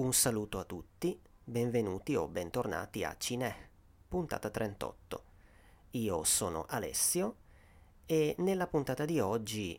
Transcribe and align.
Un 0.00 0.14
saluto 0.14 0.58
a 0.58 0.64
tutti, 0.64 1.20
benvenuti 1.44 2.14
o 2.14 2.26
bentornati 2.26 3.04
a 3.04 3.14
Cine, 3.18 3.68
puntata 4.08 4.48
38. 4.48 5.24
Io 5.90 6.24
sono 6.24 6.64
Alessio 6.66 7.36
e 8.06 8.34
nella 8.38 8.66
puntata 8.66 9.04
di 9.04 9.20
oggi 9.20 9.78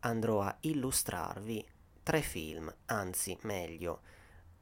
andrò 0.00 0.40
a 0.42 0.56
illustrarvi 0.62 1.64
tre 2.02 2.22
film, 2.22 2.74
anzi 2.86 3.38
meglio, 3.42 4.00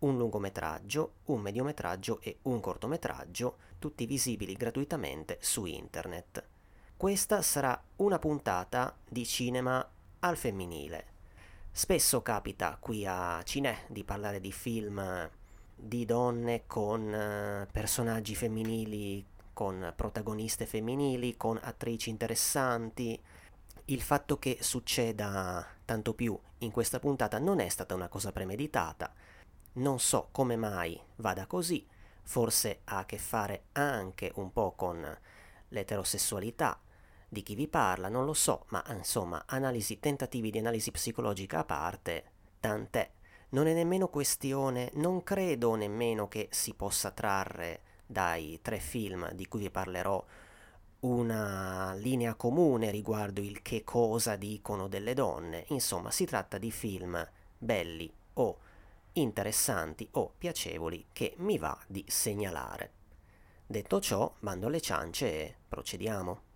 un 0.00 0.18
lungometraggio, 0.18 1.12
un 1.24 1.40
mediometraggio 1.40 2.21
e 2.21 2.40
un 2.42 2.60
cortometraggio, 2.60 3.56
tutti 3.78 4.04
visibili 4.04 4.53
gratuitamente 4.53 5.38
su 5.40 5.64
internet. 5.64 6.46
Questa 6.94 7.40
sarà 7.40 7.82
una 7.96 8.19
puntata 8.19 8.94
di 9.08 9.24
cinema 9.24 9.90
al 10.19 10.37
femminile 10.37 11.10
Spesso 11.72 12.21
capita 12.21 12.76
qui 12.80 13.06
a 13.06 13.40
Cinè 13.42 13.87
di 13.88 14.02
parlare 14.02 14.40
di 14.40 14.52
film 14.52 15.30
di 15.74 16.05
donne 16.05 16.64
con 16.66 17.15
eh, 17.15 17.69
personaggi 17.73 18.34
femminili, 18.34 19.24
con 19.52 19.92
protagoniste 19.97 20.66
femminili, 20.66 21.37
con 21.37 21.59
attrici 21.62 22.11
interessanti. 22.11 23.19
Il 23.87 24.02
fatto 24.02 24.38
che 24.38 24.59
succeda 24.61 25.64
tanto 25.84 26.12
più 26.12 26.38
in 26.59 26.70
questa 26.70 26.98
puntata 26.98 27.38
non 27.38 27.61
è 27.61 27.69
stata 27.69 27.95
una 27.95 28.09
cosa 28.09 28.33
premeditata. 28.33 29.12
Non 29.75 30.00
so 30.00 30.28
come 30.33 30.56
mai 30.56 31.00
vada 31.16 31.47
così, 31.47 31.87
forse 32.23 32.80
ha 32.84 32.98
a 32.98 33.06
che 33.06 33.16
fare 33.16 33.64
anche 33.73 34.33
un 34.34 34.52
po' 34.52 34.73
con 34.73 35.19
l'eterosessualità, 35.69 36.78
di 37.30 37.45
chi 37.45 37.55
vi 37.55 37.69
parla, 37.69 38.09
non 38.09 38.25
lo 38.25 38.34
so, 38.34 38.65
ma 38.70 38.84
insomma, 38.89 39.45
analisi, 39.47 40.01
tentativi 40.01 40.51
di 40.51 40.59
analisi 40.59 40.91
psicologica 40.91 41.61
a 41.61 41.65
parte, 41.65 42.25
tant'è. 42.59 43.09
Non 43.51 43.69
è 43.69 43.73
nemmeno 43.73 44.09
questione, 44.09 44.91
non 44.95 45.23
credo 45.23 45.77
nemmeno 45.77 46.27
che 46.27 46.48
si 46.51 46.75
possa 46.75 47.12
trarre 47.12 47.83
dai 48.05 48.59
tre 48.62 48.81
film 48.81 49.31
di 49.33 49.47
cui 49.47 49.61
vi 49.61 49.70
parlerò 49.70 50.25
una 51.01 51.95
linea 51.95 52.34
comune 52.34 52.91
riguardo 52.91 53.41
il 53.41 53.62
che 53.62 53.84
cosa 53.84 54.34
dicono 54.34 54.89
delle 54.89 55.14
donne. 55.14 55.64
Insomma, 55.69 56.11
si 56.11 56.25
tratta 56.25 56.58
di 56.58 56.73
film 56.73 57.27
belli 57.56 58.12
o 58.34 58.58
interessanti 59.12 60.08
o 60.12 60.33
piacevoli 60.36 61.06
che 61.12 61.34
mi 61.39 61.58
va 61.58 61.78
di 61.86 62.05
segnalare. 62.08 62.91
Detto 63.67 64.01
ciò, 64.01 64.33
bando 64.41 64.67
alle 64.67 64.81
ciance 64.81 65.27
e 65.27 65.56
procediamo. 65.69 66.50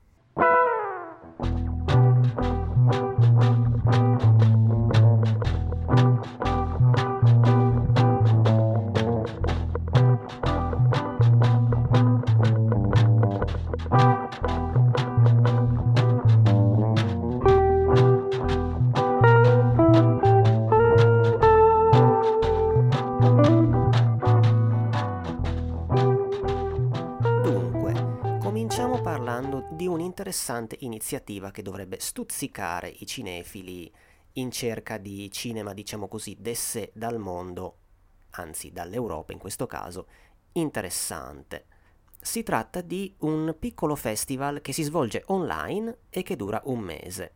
Un'interessante 30.65 30.77
iniziativa 30.81 31.51
che 31.51 31.63
dovrebbe 31.63 31.99
stuzzicare 32.01 32.89
i 32.89 33.07
cinefili 33.07 33.93
in 34.35 34.51
cerca 34.51 34.99
di 34.99 35.31
cinema, 35.31 35.73
diciamo 35.75 36.09
così, 36.09 36.37
desse 36.41 36.91
dal 36.95 37.19
mondo, 37.19 37.77
anzi 38.31 38.73
dall'Europa 38.73 39.33
in 39.33 39.39
questo 39.39 39.67
caso, 39.67 40.09
interessante. 40.53 41.67
Si 42.21 42.43
tratta 42.43 42.81
di 42.81 43.15
un 43.19 43.55
piccolo 43.59 43.95
festival 43.95 44.61
che 44.61 44.73
si 44.73 44.83
svolge 44.83 45.23
online 45.27 45.99
e 46.11 46.23
che 46.23 46.35
dura 46.37 46.61
un 46.65 46.81
mese. 46.81 47.33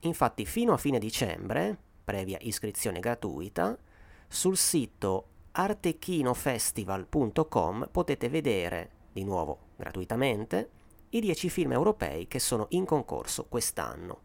Infatti 0.00 0.44
fino 0.46 0.72
a 0.72 0.78
fine 0.78 0.98
dicembre, 0.98 1.78
previa 2.02 2.38
iscrizione 2.40 2.98
gratuita, 2.98 3.78
sul 4.26 4.56
sito 4.56 5.26
artechinofestival.com 5.52 7.88
potete 7.92 8.28
vedere, 8.30 8.90
di 9.12 9.22
nuovo 9.22 9.58
gratuitamente, 9.76 10.80
i 11.14 11.20
10 11.20 11.50
film 11.50 11.72
europei 11.72 12.26
che 12.26 12.38
sono 12.38 12.66
in 12.70 12.84
concorso 12.84 13.46
quest'anno. 13.46 14.20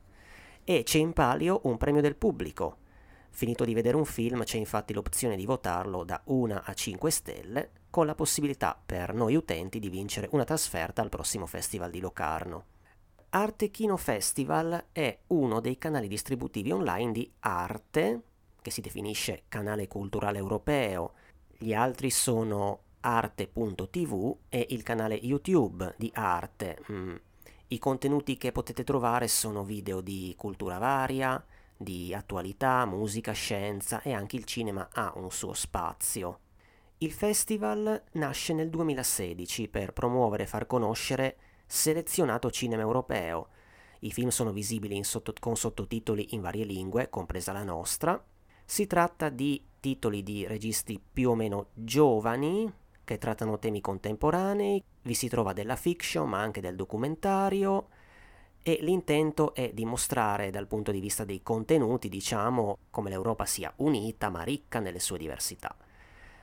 E 0.64 0.84
c'è 0.84 1.00
in 1.00 1.14
palio 1.14 1.62
un 1.64 1.78
premio 1.78 2.02
del 2.02 2.16
pubblico. 2.16 2.78
Finito 3.30 3.66
di 3.66 3.74
vedere 3.74 3.98
un 3.98 4.06
film 4.06 4.44
c'è 4.44 4.58
infatti 4.58 4.94
l'opzione 4.94 5.36
di 5.36 5.46
votarlo 5.46 6.04
da 6.04 6.22
1 6.26 6.62
a 6.64 6.74
5 6.74 7.12
stelle, 7.12 7.72
con 7.90 8.06
la 8.06 8.16
possibilità 8.16 8.80
per 8.84 9.14
noi 9.14 9.36
utenti 9.36 9.80
di 9.80 9.90
vincere 9.90 10.30
una 10.32 10.44
trasferta 10.44 11.02
al 11.02 11.10
prossimo 11.10 11.46
festival 11.46 11.92
di 11.92 12.00
Locarno. 12.00 12.66
Arte 13.30 13.70
Kino 13.70 13.98
Festival 13.98 14.86
è 14.92 15.20
uno 15.28 15.60
dei 15.60 15.78
canali 15.78 16.08
distributivi 16.08 16.72
online 16.72 17.12
di 17.12 17.32
Arte, 17.40 18.22
che 18.62 18.72
si 18.72 18.82
definisce 18.82 19.44
canale 19.50 19.88
culturale 19.88 20.38
europeo. 20.38 21.14
Gli 21.58 21.74
altri 21.74 22.10
sono 22.10 22.84
arte.tv 23.02 24.38
e 24.50 24.68
il 24.70 24.84
canale 24.84 25.16
YouTube 25.16 25.96
di 25.98 26.12
Arte. 26.14 26.80
Mm. 26.92 27.16
I 27.70 27.80
contenuti 27.80 28.38
che 28.38 28.52
potete 28.52 28.84
trovare 28.84 29.28
sono 29.28 29.64
video 29.64 30.02
di 30.02 30.34
cultura 30.38 30.78
varia, 30.78 31.44
di 31.76 32.14
attualità, 32.14 32.86
musica, 32.86 33.34
scienza 33.34 34.02
e 34.02 34.14
anche 34.14 34.36
il 34.36 34.46
cinema 34.46 34.90
ha 34.92 35.14
un 35.16 35.30
suo 35.32 35.54
spazio. 35.54 36.40
Il 37.00 37.12
festival 37.12 38.04
nasce 38.14 38.54
nel 38.54 38.70
2016 38.70 39.68
per 39.68 39.94
promuovere 39.94 40.44
e 40.44 40.48
far 40.48 40.66
conoscere 40.66 41.38
selezionato 41.68 42.50
cinema 42.50 42.82
europeo. 42.82 43.50
I 44.00 44.12
film 44.12 44.30
sono 44.30 44.52
visibili 44.52 45.04
sotto- 45.04 45.34
con 45.40 45.56
sottotitoli 45.56 46.34
in 46.34 46.42
varie 46.42 46.66
lingue, 46.66 47.10
compresa 47.10 47.52
la 47.52 47.64
nostra. 47.64 48.24
Si 48.66 48.88
tratta 48.88 49.30
di 49.30 49.64
titoli 49.80 50.24
di 50.24 50.48
registi 50.48 51.00
più 51.00 51.30
o 51.30 51.36
meno 51.36 51.68
giovani, 51.74 52.72
che 53.08 53.18
trattano 53.18 53.58
temi 53.58 53.80
contemporanei, 53.80 54.84
vi 55.04 55.14
si 55.14 55.30
trova 55.30 55.54
della 55.54 55.78
fiction 55.78 56.28
ma 56.28 56.42
anche 56.42 56.60
del 56.60 56.76
documentario 56.76 57.88
e 58.62 58.80
l'intento 58.82 59.54
è 59.54 59.72
dimostrare 59.74 60.50
dal 60.50 60.68
punto 60.68 60.92
di 60.92 61.00
vista 61.00 61.24
dei 61.24 61.42
contenuti, 61.42 62.10
diciamo, 62.10 62.80
come 62.90 63.10
l'Europa 63.10 63.46
sia 63.46 63.72
unita 63.78 64.30
ma 64.30 64.44
ricca 64.44 64.82
nelle 64.82 65.00
sue 65.00 65.18
diversità. 65.18 65.74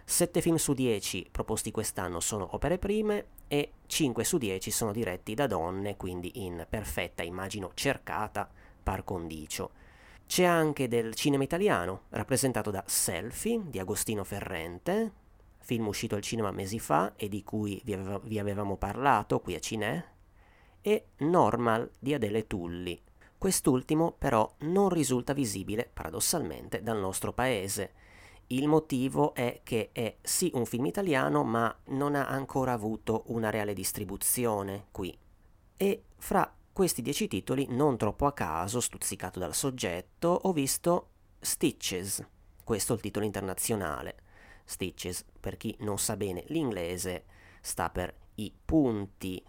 7 0.06 0.40
film 0.40 0.56
su 0.56 0.72
10 0.72 1.28
proposti 1.30 1.70
quest'anno 1.70 2.18
sono 2.20 2.48
opere 2.52 2.78
prime 2.78 3.26
e 3.46 3.72
5 3.84 4.24
su 4.24 4.38
10 4.38 4.70
sono 4.70 4.92
diretti 4.92 5.34
da 5.34 5.46
donne, 5.46 5.98
quindi 5.98 6.46
in 6.46 6.64
perfetta, 6.66 7.22
immagino, 7.22 7.72
cercata 7.74 8.48
par 8.82 9.04
condicio. 9.04 9.72
C'è 10.26 10.44
anche 10.44 10.88
del 10.88 11.14
cinema 11.14 11.42
italiano, 11.42 12.04
rappresentato 12.08 12.70
da 12.70 12.82
Selfie 12.86 13.60
di 13.66 13.78
Agostino 13.78 14.24
Ferrente, 14.24 15.23
film 15.64 15.86
uscito 15.86 16.14
al 16.14 16.22
cinema 16.22 16.52
mesi 16.52 16.78
fa 16.78 17.14
e 17.16 17.28
di 17.28 17.42
cui 17.42 17.80
vi, 17.84 17.94
aveva, 17.94 18.18
vi 18.18 18.38
avevamo 18.38 18.76
parlato 18.76 19.40
qui 19.40 19.54
a 19.54 19.58
Cinè, 19.58 20.04
e 20.80 21.06
Normal 21.18 21.90
di 21.98 22.12
Adele 22.12 22.46
Tulli. 22.46 23.00
Quest'ultimo 23.38 24.12
però 24.12 24.54
non 24.60 24.90
risulta 24.90 25.32
visibile, 25.32 25.88
paradossalmente, 25.90 26.82
dal 26.82 26.98
nostro 26.98 27.32
paese. 27.32 27.92
Il 28.48 28.68
motivo 28.68 29.34
è 29.34 29.60
che 29.62 29.88
è 29.92 30.16
sì 30.20 30.50
un 30.52 30.66
film 30.66 30.84
italiano, 30.84 31.42
ma 31.42 31.74
non 31.86 32.14
ha 32.14 32.26
ancora 32.26 32.72
avuto 32.72 33.24
una 33.28 33.48
reale 33.48 33.72
distribuzione 33.72 34.86
qui. 34.90 35.16
E 35.76 36.04
fra 36.18 36.54
questi 36.72 37.00
dieci 37.00 37.28
titoli, 37.28 37.66
non 37.70 37.96
troppo 37.96 38.26
a 38.26 38.32
caso, 38.32 38.80
stuzzicato 38.80 39.38
dal 39.38 39.54
soggetto, 39.54 40.28
ho 40.42 40.52
visto 40.52 41.08
Stitches, 41.40 42.26
questo 42.62 42.92
è 42.92 42.96
il 42.96 43.02
titolo 43.02 43.24
internazionale. 43.24 44.16
Stitches, 44.64 45.24
per 45.38 45.56
chi 45.56 45.76
non 45.80 45.98
sa 45.98 46.16
bene 46.16 46.44
l'inglese, 46.48 47.24
sta 47.60 47.90
per 47.90 48.14
i 48.36 48.52
punti 48.64 49.42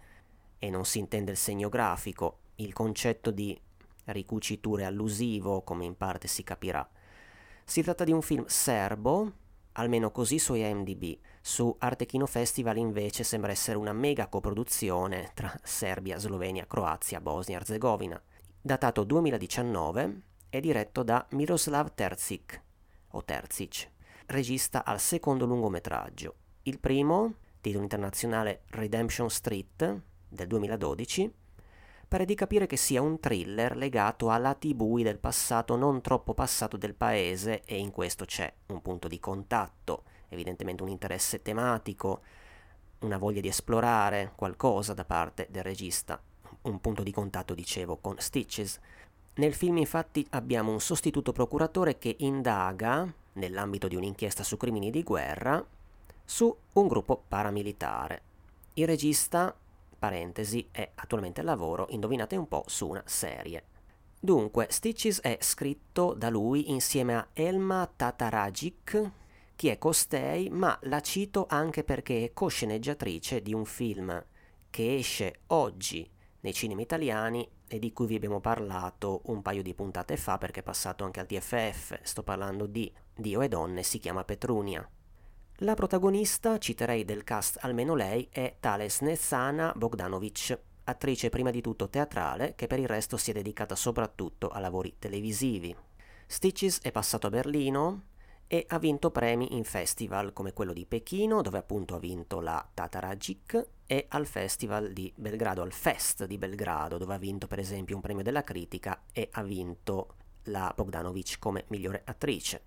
e 0.58 0.70
non 0.70 0.84
si 0.84 0.98
intende 0.98 1.32
il 1.32 1.36
segno 1.36 1.68
grafico, 1.68 2.38
il 2.56 2.72
concetto 2.72 3.30
di 3.30 3.58
ricuciture 4.06 4.84
allusivo, 4.84 5.62
come 5.62 5.84
in 5.84 5.96
parte 5.96 6.28
si 6.28 6.42
capirà. 6.42 6.88
Si 7.64 7.82
tratta 7.82 8.04
di 8.04 8.12
un 8.12 8.22
film 8.22 8.44
serbo, 8.46 9.32
almeno 9.72 10.10
così 10.10 10.38
su 10.38 10.54
IMDb. 10.54 11.18
Su 11.40 11.74
Arte 11.78 12.06
Kino 12.06 12.26
Festival 12.26 12.76
invece 12.76 13.24
sembra 13.24 13.50
essere 13.52 13.76
una 13.76 13.92
mega 13.92 14.28
coproduzione 14.28 15.30
tra 15.34 15.52
Serbia, 15.62 16.18
Slovenia, 16.18 16.66
Croazia, 16.66 17.20
Bosnia 17.20 17.56
e 17.56 17.60
Herzegovina. 17.60 18.20
Datato 18.60 19.04
2019, 19.04 20.20
è 20.48 20.60
diretto 20.60 21.02
da 21.02 21.24
Miroslav 21.30 21.92
Terzic, 21.94 22.60
o 23.10 23.24
Terzic, 23.24 23.90
regista 24.26 24.84
al 24.84 25.00
secondo 25.00 25.46
lungometraggio. 25.46 26.34
Il 26.62 26.78
primo, 26.78 27.34
titolo 27.60 27.82
internazionale 27.82 28.62
Redemption 28.70 29.30
Street 29.30 30.00
del 30.28 30.46
2012, 30.46 31.32
pare 32.08 32.24
di 32.24 32.34
capire 32.34 32.66
che 32.66 32.76
sia 32.76 33.02
un 33.02 33.18
thriller 33.18 33.76
legato 33.76 34.28
a 34.28 34.38
lati 34.38 34.74
bui 34.74 35.02
del 35.02 35.18
passato 35.18 35.76
non 35.76 36.00
troppo 36.00 36.34
passato 36.34 36.76
del 36.76 36.94
paese 36.94 37.62
e 37.64 37.78
in 37.78 37.90
questo 37.90 38.24
c'è 38.24 38.52
un 38.66 38.80
punto 38.82 39.08
di 39.08 39.18
contatto 39.18 40.04
evidentemente 40.28 40.82
un 40.82 40.88
interesse 40.88 41.42
tematico, 41.42 42.22
una 43.00 43.18
voglia 43.18 43.40
di 43.40 43.48
esplorare 43.48 44.32
qualcosa 44.34 44.94
da 44.94 45.04
parte 45.04 45.48
del 45.50 45.62
regista, 45.62 46.20
un 46.62 46.80
punto 46.80 47.02
di 47.02 47.12
contatto, 47.12 47.54
dicevo, 47.54 47.98
con 47.98 48.16
Stitches. 48.18 48.80
Nel 49.34 49.54
film 49.54 49.76
infatti 49.76 50.26
abbiamo 50.30 50.72
un 50.72 50.80
sostituto 50.80 51.32
procuratore 51.32 51.98
che 51.98 52.16
indaga, 52.20 53.12
nell'ambito 53.36 53.88
di 53.88 53.96
un'inchiesta 53.96 54.42
su 54.42 54.56
crimini 54.56 54.90
di 54.90 55.02
guerra, 55.02 55.64
su 56.24 56.54
un 56.74 56.86
gruppo 56.88 57.22
paramilitare. 57.26 58.22
Il 58.74 58.86
regista, 58.86 59.56
parentesi, 59.98 60.68
è 60.70 60.90
attualmente 60.96 61.40
al 61.40 61.46
lavoro, 61.46 61.86
indovinate 61.90 62.36
un 62.36 62.48
po', 62.48 62.64
su 62.66 62.88
una 62.88 63.02
serie. 63.06 63.64
Dunque, 64.18 64.66
Stitches 64.70 65.20
è 65.20 65.38
scritto 65.40 66.14
da 66.14 66.28
lui 66.28 66.70
insieme 66.70 67.16
a 67.16 67.28
Elma 67.32 67.90
Tataragic, 67.94 69.10
chi 69.54 69.68
è 69.68 69.78
costei, 69.78 70.50
ma 70.50 70.78
la 70.82 71.00
cito 71.00 71.46
anche 71.48 71.84
perché 71.84 72.24
è 72.24 72.32
cosceneggiatrice 72.32 73.40
di 73.40 73.54
un 73.54 73.64
film 73.64 74.22
che 74.68 74.96
esce 74.96 75.40
oggi 75.48 76.08
nei 76.40 76.52
cinema 76.52 76.82
italiani 76.82 77.48
e 77.68 77.78
di 77.78 77.92
cui 77.92 78.06
vi 78.06 78.16
abbiamo 78.16 78.40
parlato 78.40 79.22
un 79.26 79.42
paio 79.42 79.62
di 79.62 79.74
puntate 79.74 80.16
fa 80.16 80.38
perché 80.38 80.60
è 80.60 80.62
passato 80.62 81.04
anche 81.04 81.20
al 81.20 81.26
TFF. 81.26 82.00
Sto 82.02 82.22
parlando 82.22 82.66
di 82.66 82.92
Dio 83.14 83.42
e 83.42 83.48
donne, 83.48 83.82
si 83.82 83.98
chiama 83.98 84.24
Petrunia. 84.24 84.88
La 85.60 85.74
protagonista, 85.74 86.58
citerei 86.58 87.04
del 87.04 87.24
cast 87.24 87.58
almeno 87.62 87.94
lei, 87.94 88.28
è 88.30 88.56
tale 88.60 88.90
Snezana 88.90 89.72
Bogdanovic, 89.74 90.58
attrice 90.84 91.30
prima 91.30 91.50
di 91.50 91.60
tutto 91.60 91.88
teatrale 91.88 92.54
che 92.54 92.66
per 92.66 92.78
il 92.78 92.88
resto 92.88 93.16
si 93.16 93.30
è 93.30 93.34
dedicata 93.34 93.74
soprattutto 93.74 94.48
a 94.48 94.58
lavori 94.58 94.96
televisivi. 94.98 95.74
Stitches 96.26 96.80
è 96.82 96.90
passato 96.90 97.28
a 97.28 97.30
Berlino 97.30 98.02
e 98.48 98.64
ha 98.68 98.78
vinto 98.78 99.10
premi 99.10 99.56
in 99.56 99.64
festival 99.64 100.32
come 100.32 100.52
quello 100.52 100.72
di 100.72 100.86
Pechino, 100.86 101.42
dove 101.42 101.58
appunto 101.58 101.96
ha 101.96 101.98
vinto 101.98 102.40
la 102.40 102.66
Tataragic, 102.72 103.66
e 103.86 104.06
al 104.08 104.26
festival 104.26 104.92
di 104.92 105.12
Belgrado, 105.14 105.62
al 105.62 105.72
Fest 105.72 106.24
di 106.26 106.38
Belgrado, 106.38 106.98
dove 106.98 107.14
ha 107.14 107.18
vinto 107.18 107.46
per 107.46 107.58
esempio 107.58 107.94
un 107.94 108.02
premio 108.02 108.22
della 108.22 108.42
critica 108.42 109.04
e 109.12 109.28
ha 109.32 109.42
vinto 109.42 110.14
la 110.44 110.72
Bogdanovic 110.74 111.38
come 111.38 111.64
migliore 111.68 112.02
attrice. 112.04 112.62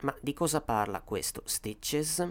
Ma 0.00 0.14
di 0.20 0.32
cosa 0.32 0.60
parla 0.60 1.02
questo 1.02 1.42
Stitches? 1.44 2.26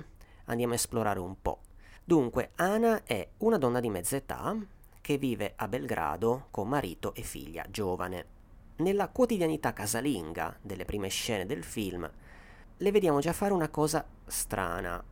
Andiamo 0.45 0.73
a 0.73 0.75
esplorare 0.75 1.19
un 1.19 1.41
po'. 1.41 1.61
Dunque, 2.03 2.51
Ana 2.55 3.03
è 3.03 3.29
una 3.39 3.57
donna 3.57 3.79
di 3.79 3.89
mezza 3.89 4.15
età 4.15 4.57
che 5.01 5.17
vive 5.17 5.53
a 5.55 5.67
Belgrado 5.67 6.47
con 6.49 6.67
marito 6.67 7.13
e 7.13 7.21
figlia 7.21 7.65
giovane. 7.69 8.37
Nella 8.77 9.09
quotidianità 9.09 9.73
casalinga 9.73 10.57
delle 10.61 10.85
prime 10.85 11.09
scene 11.09 11.45
del 11.45 11.63
film 11.63 12.09
le 12.81 12.91
vediamo 12.91 13.19
già 13.19 13.33
fare 13.33 13.53
una 13.53 13.69
cosa 13.69 14.05
strana, 14.25 15.03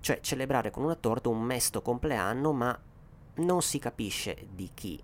cioè 0.00 0.20
celebrare 0.20 0.70
con 0.70 0.82
una 0.82 0.96
torta 0.96 1.28
un 1.28 1.40
mesto 1.40 1.80
compleanno 1.82 2.52
ma 2.52 2.78
non 3.34 3.62
si 3.62 3.78
capisce 3.78 4.48
di 4.52 4.70
chi. 4.74 5.02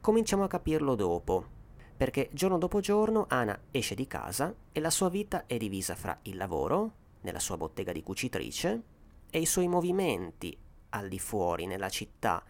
Cominciamo 0.00 0.44
a 0.44 0.48
capirlo 0.48 0.94
dopo 0.94 1.54
perché 1.96 2.28
giorno 2.32 2.58
dopo 2.58 2.80
giorno 2.80 3.24
Ana 3.28 3.58
esce 3.70 3.94
di 3.94 4.06
casa 4.06 4.54
e 4.70 4.80
la 4.80 4.90
sua 4.90 5.08
vita 5.08 5.46
è 5.46 5.56
divisa 5.56 5.94
fra 5.94 6.16
il 6.22 6.36
lavoro, 6.36 6.92
nella 7.22 7.38
sua 7.38 7.56
bottega 7.56 7.90
di 7.90 8.02
cucitrice, 8.02 8.82
e 9.30 9.38
i 9.40 9.46
suoi 9.46 9.66
movimenti 9.66 10.56
al 10.90 11.08
di 11.08 11.18
fuori, 11.18 11.66
nella 11.66 11.88
città, 11.88 12.44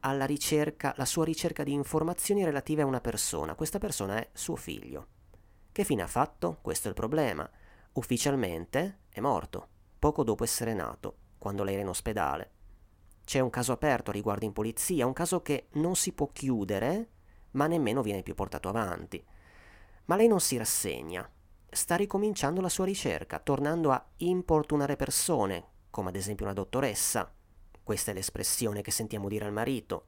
alla 0.00 0.24
ricerca, 0.24 0.94
la 0.96 1.04
sua 1.04 1.24
ricerca 1.24 1.64
di 1.64 1.72
informazioni 1.72 2.44
relative 2.44 2.82
a 2.82 2.86
una 2.86 3.00
persona. 3.00 3.54
Questa 3.54 3.78
persona 3.78 4.16
è 4.16 4.28
suo 4.32 4.56
figlio. 4.56 5.06
Che 5.72 5.84
fine 5.84 6.02
ha 6.02 6.06
fatto? 6.06 6.58
Questo 6.62 6.86
è 6.86 6.90
il 6.90 6.96
problema. 6.96 7.48
Ufficialmente 7.92 9.00
è 9.10 9.20
morto, 9.20 9.68
poco 9.98 10.24
dopo 10.24 10.44
essere 10.44 10.74
nato, 10.74 11.16
quando 11.38 11.62
lei 11.62 11.74
era 11.74 11.82
in 11.82 11.88
ospedale. 11.88 12.50
C'è 13.24 13.40
un 13.40 13.50
caso 13.50 13.72
aperto 13.72 14.10
riguardo 14.10 14.44
in 14.44 14.52
polizia, 14.52 15.06
un 15.06 15.12
caso 15.12 15.42
che 15.42 15.68
non 15.72 15.96
si 15.96 16.12
può 16.12 16.28
chiudere 16.32 17.10
ma 17.52 17.66
nemmeno 17.66 18.02
viene 18.02 18.22
più 18.22 18.34
portato 18.34 18.68
avanti. 18.68 19.24
Ma 20.06 20.16
lei 20.16 20.28
non 20.28 20.40
si 20.40 20.56
rassegna. 20.56 21.28
Sta 21.68 21.96
ricominciando 21.96 22.60
la 22.60 22.68
sua 22.68 22.84
ricerca, 22.84 23.38
tornando 23.38 23.90
a 23.90 24.04
importunare 24.18 24.96
persone, 24.96 25.64
come 25.90 26.08
ad 26.08 26.16
esempio 26.16 26.44
una 26.44 26.54
dottoressa. 26.54 27.32
Questa 27.82 28.10
è 28.10 28.14
l'espressione 28.14 28.82
che 28.82 28.90
sentiamo 28.90 29.28
dire 29.28 29.46
al 29.46 29.52
marito. 29.52 30.06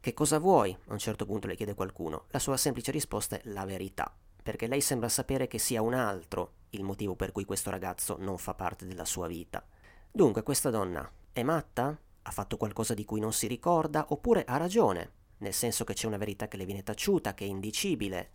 Che 0.00 0.14
cosa 0.14 0.38
vuoi? 0.38 0.76
A 0.86 0.92
un 0.92 0.98
certo 0.98 1.24
punto 1.26 1.46
le 1.46 1.56
chiede 1.56 1.74
qualcuno. 1.74 2.24
La 2.28 2.38
sua 2.38 2.56
semplice 2.56 2.90
risposta 2.90 3.36
è 3.36 3.40
la 3.44 3.64
verità, 3.64 4.12
perché 4.46 4.68
lei 4.68 4.80
sembra 4.80 5.08
sapere 5.08 5.48
che 5.48 5.58
sia 5.58 5.82
un 5.82 5.94
altro 5.94 6.52
il 6.70 6.84
motivo 6.84 7.16
per 7.16 7.32
cui 7.32 7.44
questo 7.44 7.70
ragazzo 7.70 8.16
non 8.20 8.38
fa 8.38 8.54
parte 8.54 8.86
della 8.86 9.04
sua 9.04 9.26
vita. 9.26 9.66
Dunque, 10.08 10.44
questa 10.44 10.70
donna 10.70 11.10
è 11.32 11.42
matta? 11.42 11.98
Ha 12.22 12.30
fatto 12.30 12.56
qualcosa 12.56 12.94
di 12.94 13.04
cui 13.04 13.18
non 13.18 13.32
si 13.32 13.48
ricorda? 13.48 14.06
Oppure 14.10 14.44
ha 14.44 14.56
ragione? 14.56 15.16
nel 15.38 15.52
senso 15.52 15.84
che 15.84 15.94
c'è 15.94 16.06
una 16.06 16.16
verità 16.16 16.48
che 16.48 16.56
le 16.56 16.64
viene 16.64 16.82
taciuta, 16.82 17.34
che 17.34 17.44
è 17.44 17.48
indicibile. 17.48 18.30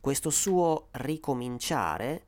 Questo 0.00 0.30
suo 0.30 0.88
ricominciare 0.92 2.24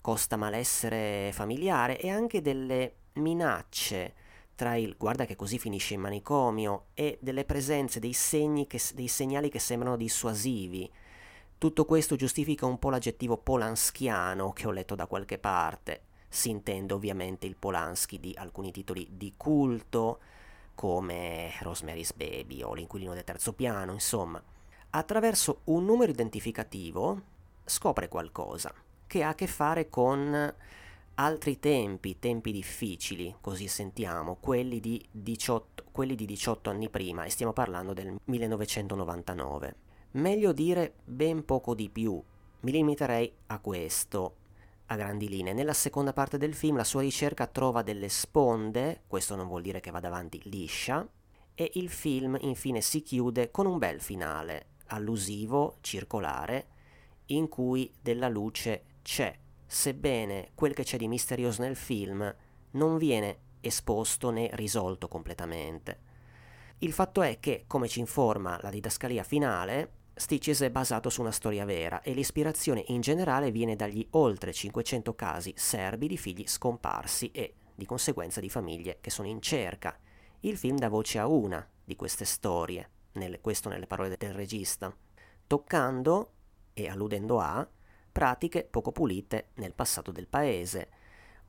costa 0.00 0.36
malessere 0.36 1.30
familiare 1.32 1.98
e 1.98 2.10
anche 2.10 2.40
delle 2.40 2.94
minacce 3.14 4.14
tra 4.54 4.76
il 4.76 4.94
guarda 4.96 5.24
che 5.24 5.34
così 5.34 5.58
finisce 5.58 5.94
in 5.94 6.00
manicomio 6.00 6.86
e 6.94 7.18
delle 7.20 7.44
presenze, 7.44 7.98
dei, 7.98 8.12
segni 8.12 8.66
che, 8.66 8.80
dei 8.94 9.08
segnali 9.08 9.50
che 9.50 9.58
sembrano 9.58 9.96
dissuasivi. 9.96 10.88
Tutto 11.58 11.86
questo 11.86 12.16
giustifica 12.16 12.66
un 12.66 12.78
po' 12.78 12.90
l'aggettivo 12.90 13.38
polanskiano 13.38 14.52
che 14.52 14.66
ho 14.66 14.70
letto 14.70 14.94
da 14.94 15.06
qualche 15.06 15.38
parte. 15.38 16.02
Si 16.28 16.50
intende 16.50 16.92
ovviamente 16.92 17.46
il 17.46 17.56
Polanski 17.56 18.20
di 18.20 18.34
alcuni 18.36 18.70
titoli 18.70 19.08
di 19.12 19.32
culto, 19.38 20.18
come 20.74 21.52
Rosemary's 21.60 22.12
Baby 22.12 22.60
o 22.60 22.74
L'inquilino 22.74 23.14
del 23.14 23.24
terzo 23.24 23.54
piano, 23.54 23.92
insomma, 23.92 24.42
attraverso 24.90 25.60
un 25.64 25.86
numero 25.86 26.12
identificativo 26.12 27.22
scopre 27.64 28.08
qualcosa 28.08 28.70
che 29.06 29.22
ha 29.22 29.30
a 29.30 29.34
che 29.34 29.46
fare 29.46 29.88
con 29.88 30.54
altri 31.14 31.58
tempi, 31.58 32.18
tempi 32.18 32.52
difficili, 32.52 33.34
così 33.40 33.66
sentiamo, 33.66 34.36
quelli 34.38 34.78
di 34.78 35.02
18, 35.10 35.84
quelli 35.90 36.16
di 36.16 36.26
18 36.26 36.68
anni 36.68 36.90
prima, 36.90 37.24
e 37.24 37.30
stiamo 37.30 37.54
parlando 37.54 37.94
del 37.94 38.14
1999. 38.24 39.85
Meglio 40.12 40.52
dire 40.52 40.94
ben 41.04 41.44
poco 41.44 41.74
di 41.74 41.90
più, 41.90 42.22
mi 42.60 42.70
limiterei 42.70 43.32
a 43.46 43.58
questo 43.58 44.36
a 44.86 44.96
grandi 44.96 45.28
linee. 45.28 45.52
Nella 45.52 45.72
seconda 45.72 46.12
parte 46.12 46.38
del 46.38 46.54
film 46.54 46.76
la 46.76 46.84
sua 46.84 47.00
ricerca 47.00 47.46
trova 47.46 47.82
delle 47.82 48.08
sponde, 48.08 49.02
questo 49.06 49.34
non 49.34 49.48
vuol 49.48 49.62
dire 49.62 49.80
che 49.80 49.90
vada 49.90 50.08
avanti 50.08 50.40
liscia, 50.44 51.06
e 51.54 51.70
il 51.74 51.88
film 51.88 52.36
infine 52.40 52.80
si 52.80 53.02
chiude 53.02 53.50
con 53.50 53.66
un 53.66 53.78
bel 53.78 54.00
finale, 54.00 54.66
allusivo, 54.86 55.78
circolare, 55.80 56.66
in 57.26 57.48
cui 57.48 57.92
della 58.00 58.28
luce 58.28 58.84
c'è, 59.02 59.36
sebbene 59.66 60.50
quel 60.54 60.74
che 60.74 60.84
c'è 60.84 60.96
di 60.96 61.08
misterioso 61.08 61.62
nel 61.62 61.76
film 61.76 62.34
non 62.72 62.98
viene 62.98 63.38
esposto 63.60 64.30
né 64.30 64.48
risolto 64.52 65.08
completamente. 65.08 66.00
Il 66.80 66.92
fatto 66.92 67.22
è 67.22 67.40
che, 67.40 67.64
come 67.66 67.88
ci 67.88 68.00
informa 68.00 68.58
la 68.60 68.68
didascalia 68.68 69.22
finale, 69.22 69.92
Stitches 70.14 70.60
è 70.60 70.70
basato 70.70 71.08
su 71.08 71.22
una 71.22 71.30
storia 71.30 71.64
vera 71.64 72.02
e 72.02 72.12
l'ispirazione 72.12 72.84
in 72.88 73.00
generale 73.00 73.50
viene 73.50 73.76
dagli 73.76 74.06
oltre 74.10 74.52
500 74.52 75.14
casi 75.14 75.54
serbi 75.56 76.06
di 76.06 76.18
figli 76.18 76.46
scomparsi 76.46 77.30
e, 77.30 77.54
di 77.74 77.86
conseguenza, 77.86 78.40
di 78.40 78.50
famiglie 78.50 78.98
che 79.00 79.08
sono 79.08 79.26
in 79.26 79.40
cerca. 79.40 79.98
Il 80.40 80.58
film 80.58 80.76
dà 80.76 80.90
voce 80.90 81.18
a 81.18 81.26
una 81.26 81.66
di 81.82 81.96
queste 81.96 82.26
storie, 82.26 82.90
nelle, 83.12 83.40
questo 83.40 83.70
nelle 83.70 83.86
parole 83.86 84.14
del 84.18 84.34
regista, 84.34 84.94
toccando 85.46 86.32
e 86.74 86.88
alludendo 86.88 87.40
a 87.40 87.66
pratiche 88.12 88.64
poco 88.64 88.92
pulite 88.92 89.48
nel 89.54 89.72
passato 89.72 90.12
del 90.12 90.28
paese, 90.28 90.90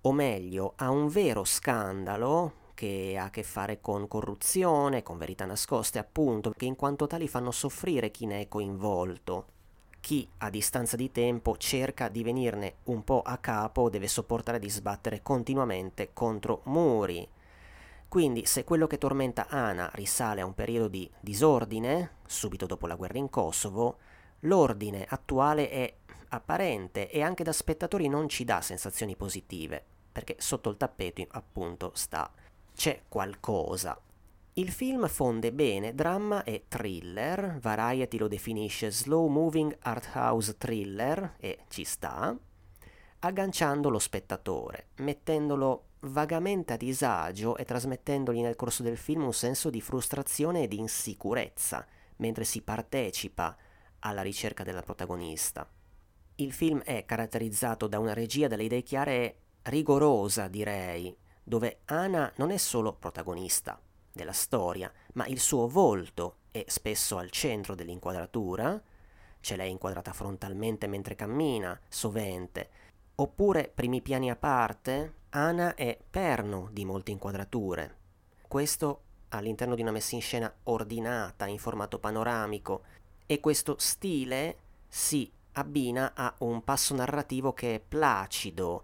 o 0.02 0.14
meglio 0.14 0.74
a 0.78 0.90
un 0.90 1.10
vero 1.10 1.44
scandalo 1.44 2.67
che 2.78 3.16
ha 3.20 3.24
a 3.24 3.30
che 3.32 3.42
fare 3.42 3.82
con 3.82 4.08
corruzione, 4.08 5.02
con 5.02 5.18
verità 5.18 5.46
nascoste, 5.46 5.98
appunto, 5.98 6.52
che 6.56 6.66
in 6.66 6.76
quanto 6.76 7.08
tali 7.08 7.28
fanno 7.28 7.50
soffrire 7.50 8.12
chi 8.12 8.28
ne 8.28 8.42
è 8.42 8.48
coinvolto. 8.48 9.48
Chi 10.00 10.30
a 10.38 10.52
distanza 10.52 10.96
di 10.96 11.12
tempo 11.12 11.58
cerca 11.58 12.08
di 12.08 12.22
venirne 12.22 12.76
un 12.84 13.04
po' 13.04 13.24
a 13.24 13.38
capo 13.40 13.90
deve 13.90 14.08
sopportare 14.08 14.60
di 14.60 14.70
sbattere 14.70 15.24
continuamente 15.24 16.12
contro 16.14 16.62
muri. 16.66 17.28
Quindi 18.08 18.46
se 18.46 18.64
quello 18.64 18.86
che 18.86 19.00
tormenta 19.00 19.48
Ana 19.50 19.90
risale 19.96 20.42
a 20.42 20.46
un 20.46 20.54
periodo 20.54 20.88
di 20.88 21.10
disordine, 21.20 22.18
subito 22.28 22.68
dopo 22.68 22.86
la 22.86 22.96
guerra 22.96 23.18
in 23.18 23.32
Kosovo, 23.32 23.98
l'ordine 24.42 25.04
attuale 25.10 25.72
è 25.72 25.96
apparente 26.30 27.10
e 27.10 27.24
anche 27.24 27.44
da 27.44 27.52
spettatori 27.52 28.08
non 28.08 28.30
ci 28.30 28.44
dà 28.44 28.62
sensazioni 28.62 29.16
positive, 29.16 29.84
perché 30.12 30.36
sotto 30.38 30.70
il 30.70 30.78
tappeto 30.78 31.26
appunto 31.32 31.90
sta 31.96 32.32
c'è 32.78 33.02
qualcosa. 33.08 34.00
Il 34.54 34.70
film 34.70 35.08
fonde 35.08 35.52
bene 35.52 35.96
dramma 35.96 36.44
e 36.44 36.66
thriller, 36.68 37.58
Variety 37.60 38.20
lo 38.20 38.28
definisce 38.28 38.92
slow 38.92 39.28
moving 39.28 39.76
art 39.80 40.12
house 40.14 40.56
thriller 40.58 41.34
e 41.40 41.66
ci 41.70 41.84
sta. 41.84 42.38
agganciando 43.20 43.90
lo 43.90 43.98
spettatore, 43.98 44.90
mettendolo 44.98 45.86
vagamente 46.02 46.74
a 46.74 46.78
disagio 46.78 47.58
e 47.58 47.66
trasmettendogli 47.66 48.42
nel 48.42 48.56
corso 48.56 48.84
del 48.84 48.96
film 48.96 49.24
un 49.24 49.34
senso 49.34 49.72
di 49.72 49.82
frustrazione 49.82 50.62
e 50.62 50.68
di 50.68 50.78
insicurezza, 50.78 51.84
mentre 52.18 52.44
si 52.44 52.62
partecipa 52.62 53.58
alla 54.00 54.22
ricerca 54.22 54.64
della 54.64 54.84
protagonista. 54.84 55.68
Il 56.36 56.54
film 56.54 56.82
è 56.82 57.06
caratterizzato 57.06 57.88
da 57.88 57.98
una 57.98 58.14
regia 58.14 58.48
dalle 58.48 58.66
idee 58.66 58.84
chiare 58.84 59.12
e 59.14 59.36
rigorosa, 59.64 60.48
direi, 60.48 61.18
dove 61.48 61.80
Anna 61.86 62.30
non 62.36 62.52
è 62.52 62.58
solo 62.58 62.92
protagonista 62.92 63.80
della 64.12 64.34
storia, 64.34 64.92
ma 65.14 65.26
il 65.28 65.40
suo 65.40 65.70
volto 65.70 66.40
è 66.52 66.66
spesso 66.68 67.18
al 67.18 67.30
centro 67.30 67.74
dell'inquadratura, 67.74 68.82
c'è 69.40 69.56
lei 69.56 69.72
inquadrata 69.72 70.12
frontalmente 70.12 70.88
mentre 70.88 71.16
cammina, 71.16 71.80
sovente, 71.88 72.70
oppure 73.16 73.72
primi 73.74 74.02
piani 74.02 74.30
a 74.30 74.36
parte, 74.36 75.14
Anna 75.30 75.74
è 75.76 75.98
perno 76.10 76.68
di 76.74 76.84
molte 76.84 77.12
inquadrature. 77.12 77.96
Questo 78.46 79.04
all'interno 79.30 79.76
di 79.76 79.82
una 79.84 79.92
messa 79.92 80.16
in 80.16 80.22
scena 80.22 80.54
ordinata, 80.64 81.46
in 81.46 81.60
formato 81.60 81.98
panoramico, 81.98 82.84
e 83.26 83.40
questo 83.40 83.78
stile 83.80 84.58
si 84.90 85.32
abbina 85.54 86.12
a 86.14 86.36
un 86.40 86.62
passo 86.66 86.94
narrativo 86.94 87.54
che 87.54 87.76
è 87.76 87.80
placido. 87.80 88.84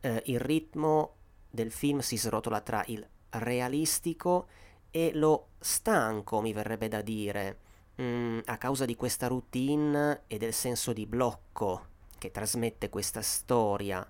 Eh, 0.00 0.22
il 0.26 0.40
ritmo 0.40 1.16
del 1.58 1.72
film 1.72 1.98
si 1.98 2.16
srotola 2.16 2.60
tra 2.60 2.84
il 2.86 3.04
realistico 3.30 4.46
e 4.92 5.10
lo 5.12 5.48
stanco, 5.58 6.40
mi 6.40 6.52
verrebbe 6.52 6.86
da 6.86 7.00
dire, 7.00 7.58
mm, 8.00 8.40
a 8.44 8.56
causa 8.58 8.84
di 8.84 8.94
questa 8.94 9.26
routine 9.26 10.22
e 10.28 10.38
del 10.38 10.52
senso 10.52 10.92
di 10.92 11.04
blocco 11.04 11.86
che 12.16 12.30
trasmette 12.30 12.88
questa 12.88 13.22
storia. 13.22 14.06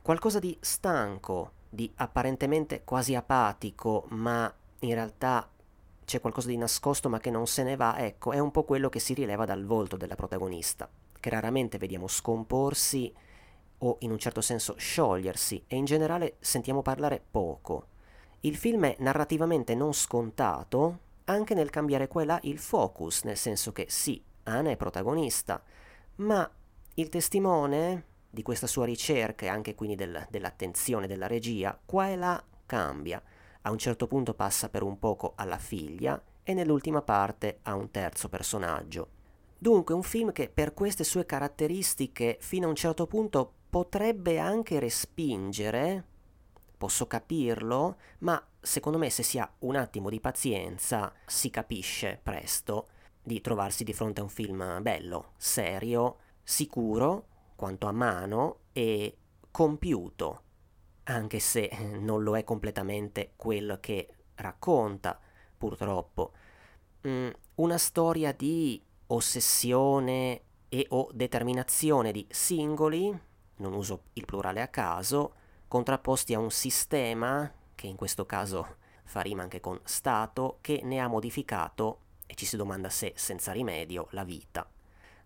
Qualcosa 0.00 0.38
di 0.38 0.56
stanco, 0.60 1.52
di 1.68 1.90
apparentemente 1.96 2.84
quasi 2.84 3.16
apatico, 3.16 4.06
ma 4.10 4.52
in 4.80 4.94
realtà 4.94 5.48
c'è 6.04 6.20
qualcosa 6.20 6.46
di 6.46 6.56
nascosto 6.56 7.08
ma 7.08 7.18
che 7.18 7.30
non 7.30 7.48
se 7.48 7.64
ne 7.64 7.74
va, 7.74 7.98
ecco, 7.98 8.30
è 8.30 8.38
un 8.38 8.52
po' 8.52 8.62
quello 8.62 8.88
che 8.88 9.00
si 9.00 9.14
rileva 9.14 9.44
dal 9.44 9.64
volto 9.64 9.96
della 9.96 10.14
protagonista, 10.14 10.88
che 11.18 11.30
raramente 11.30 11.76
vediamo 11.76 12.06
scomporsi 12.06 13.12
o 13.84 13.96
in 14.00 14.10
un 14.10 14.18
certo 14.18 14.40
senso 14.40 14.74
sciogliersi 14.78 15.64
e 15.66 15.76
in 15.76 15.84
generale 15.84 16.36
sentiamo 16.40 16.82
parlare 16.82 17.22
poco. 17.30 17.88
Il 18.40 18.56
film 18.56 18.86
è 18.86 18.96
narrativamente 18.98 19.74
non 19.74 19.92
scontato 19.92 20.98
anche 21.24 21.54
nel 21.54 21.70
cambiare 21.70 22.08
qua 22.08 22.22
e 22.22 22.24
là 22.24 22.38
il 22.42 22.58
focus, 22.58 23.22
nel 23.22 23.36
senso 23.36 23.72
che 23.72 23.86
sì, 23.88 24.22
Anna 24.44 24.70
è 24.70 24.76
protagonista, 24.76 25.62
ma 26.16 26.50
il 26.94 27.08
testimone 27.08 28.04
di 28.30 28.42
questa 28.42 28.66
sua 28.66 28.84
ricerca 28.84 29.46
e 29.46 29.48
anche 29.48 29.74
quindi 29.74 29.96
del, 29.96 30.26
dell'attenzione 30.28 31.06
della 31.06 31.26
regia, 31.26 31.78
qua 31.84 32.08
e 32.08 32.16
là 32.16 32.42
cambia. 32.66 33.22
A 33.62 33.70
un 33.70 33.78
certo 33.78 34.06
punto 34.06 34.34
passa 34.34 34.68
per 34.68 34.82
un 34.82 34.98
poco 34.98 35.32
alla 35.36 35.58
figlia 35.58 36.20
e 36.42 36.52
nell'ultima 36.52 37.00
parte 37.00 37.60
a 37.62 37.74
un 37.74 37.90
terzo 37.90 38.28
personaggio. 38.28 39.08
Dunque 39.56 39.94
un 39.94 40.02
film 40.02 40.32
che 40.32 40.50
per 40.50 40.74
queste 40.74 41.04
sue 41.04 41.24
caratteristiche 41.24 42.36
fino 42.40 42.66
a 42.66 42.68
un 42.68 42.74
certo 42.74 43.06
punto 43.06 43.52
potrebbe 43.74 44.38
anche 44.38 44.78
respingere, 44.78 46.04
posso 46.78 47.08
capirlo, 47.08 47.96
ma 48.18 48.40
secondo 48.60 48.98
me 48.98 49.10
se 49.10 49.24
si 49.24 49.40
ha 49.40 49.52
un 49.60 49.74
attimo 49.74 50.10
di 50.10 50.20
pazienza 50.20 51.12
si 51.26 51.50
capisce 51.50 52.20
presto 52.22 52.86
di 53.20 53.40
trovarsi 53.40 53.82
di 53.82 53.92
fronte 53.92 54.20
a 54.20 54.22
un 54.22 54.28
film 54.28 54.80
bello, 54.80 55.32
serio, 55.38 56.18
sicuro, 56.44 57.26
quanto 57.56 57.88
a 57.88 57.90
mano 57.90 58.58
e 58.72 59.16
compiuto 59.50 60.42
anche 61.02 61.40
se 61.40 61.68
non 61.98 62.22
lo 62.22 62.36
è 62.36 62.44
completamente 62.44 63.32
quello 63.34 63.80
che 63.80 64.08
racconta, 64.36 65.18
purtroppo. 65.58 66.30
Mm, 67.08 67.30
una 67.56 67.78
storia 67.78 68.30
di 68.30 68.80
ossessione 69.08 70.42
e 70.68 70.86
o 70.90 71.08
determinazione 71.12 72.12
di 72.12 72.24
singoli, 72.30 73.32
non 73.56 73.72
uso 73.72 74.04
il 74.14 74.24
plurale 74.24 74.60
a 74.60 74.68
caso, 74.68 75.34
contrapposti 75.68 76.34
a 76.34 76.38
un 76.38 76.50
sistema, 76.50 77.50
che 77.74 77.86
in 77.86 77.96
questo 77.96 78.26
caso 78.26 78.76
fa 79.04 79.20
rima 79.20 79.42
anche 79.42 79.60
con 79.60 79.78
Stato, 79.84 80.58
che 80.60 80.80
ne 80.82 81.00
ha 81.00 81.08
modificato, 81.08 81.98
e 82.26 82.34
ci 82.34 82.46
si 82.46 82.56
domanda 82.56 82.88
se 82.88 83.12
senza 83.16 83.52
rimedio, 83.52 84.08
la 84.10 84.24
vita. 84.24 84.68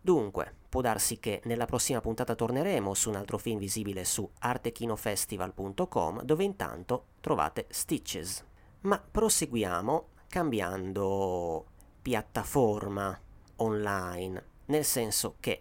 Dunque, 0.00 0.54
può 0.68 0.80
darsi 0.80 1.18
che 1.18 1.40
nella 1.44 1.66
prossima 1.66 2.00
puntata 2.00 2.35
torneremo 2.35 2.94
su 2.94 3.08
un 3.08 3.16
altro 3.16 3.37
film 3.37 3.58
visibile 3.58 4.04
su 4.04 4.28
artechinofestival.com 4.38 6.23
dove 6.23 6.44
intanto 6.44 7.06
trovate 7.20 7.66
Stitches. 7.68 8.44
Ma 8.80 8.99
proseguiamo 8.99 10.08
cambiando 10.28 11.66
piattaforma 12.00 13.18
online, 13.56 14.44
nel 14.66 14.85
senso 14.85 15.37
che, 15.40 15.61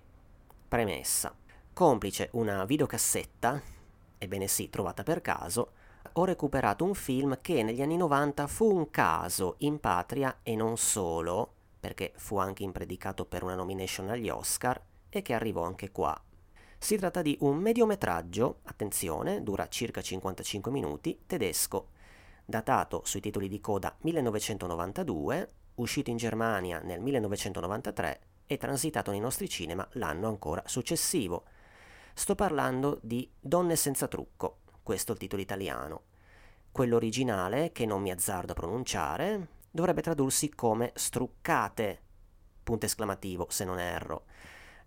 premessa, 0.68 1.36
complice 1.78 2.30
una 2.32 2.66
videocassetta, 2.66 3.62
ebbene 4.18 4.48
sì, 4.48 4.68
trovata 4.68 5.04
per 5.04 5.22
caso, 5.22 5.74
ho 6.14 6.26
recuperato 6.26 6.84
un 6.84 6.96
film 6.96 7.38
che 7.40 7.62
negli 7.62 7.84
anni 7.84 7.98
90 7.98 8.48
fu 8.48 8.76
un 8.76 8.90
caso 8.90 9.58
in 9.60 9.80
patria 9.80 10.40
e 10.42 10.56
non 10.56 10.76
solo, 10.78 11.54
perché 11.80 12.14
fu 12.16 12.40
anche 12.40 12.64
impredicato 12.64 13.26
per 13.26 13.44
una 13.44 13.54
nomination 13.54 14.10
agli 14.10 14.28
Oscar 14.28 14.82
e 15.08 15.22
che 15.22 15.36
arrivò 15.36 15.66
anche 15.66 15.92
qua. 15.92 16.20
Si 16.80 16.98
tratta 16.98 17.22
di 17.22 17.38
un 17.42 17.58
mediometraggio, 17.58 18.62
attenzione, 18.64 19.44
dura 19.44 19.68
circa 19.68 20.02
55 20.02 20.72
minuti, 20.72 21.20
tedesco, 21.28 21.90
datato 22.44 23.04
sui 23.06 23.22
titoli 23.22 23.48
di 23.48 23.60
coda 23.60 23.96
1992, 24.02 25.50
uscito 25.76 26.10
in 26.10 26.18
Germania 26.18 26.80
nel 26.80 27.02
1993 27.02 28.20
e 28.48 28.58
transitato 28.58 29.12
nei 29.12 29.20
nostri 29.20 29.48
cinema 29.48 29.88
l'anno 29.92 30.28
ancora 30.28 30.64
successivo. 30.66 31.44
Sto 32.18 32.34
parlando 32.34 32.98
di 33.04 33.30
Donne 33.40 33.76
senza 33.76 34.08
trucco, 34.08 34.62
questo 34.82 35.12
è 35.12 35.14
il 35.14 35.20
titolo 35.20 35.40
italiano. 35.40 36.06
Quello 36.72 36.96
originale, 36.96 37.72
che 37.72 37.86
non 37.86 38.02
mi 38.02 38.10
azzardo 38.10 38.54
a 38.54 38.56
pronunciare, 38.56 39.50
dovrebbe 39.70 40.02
tradursi 40.02 40.50
come 40.50 40.94
struccate, 40.96 42.02
punto 42.64 42.88
esclamativo 42.88 43.46
se 43.52 43.66
non 43.66 43.80
erro. 43.80 44.26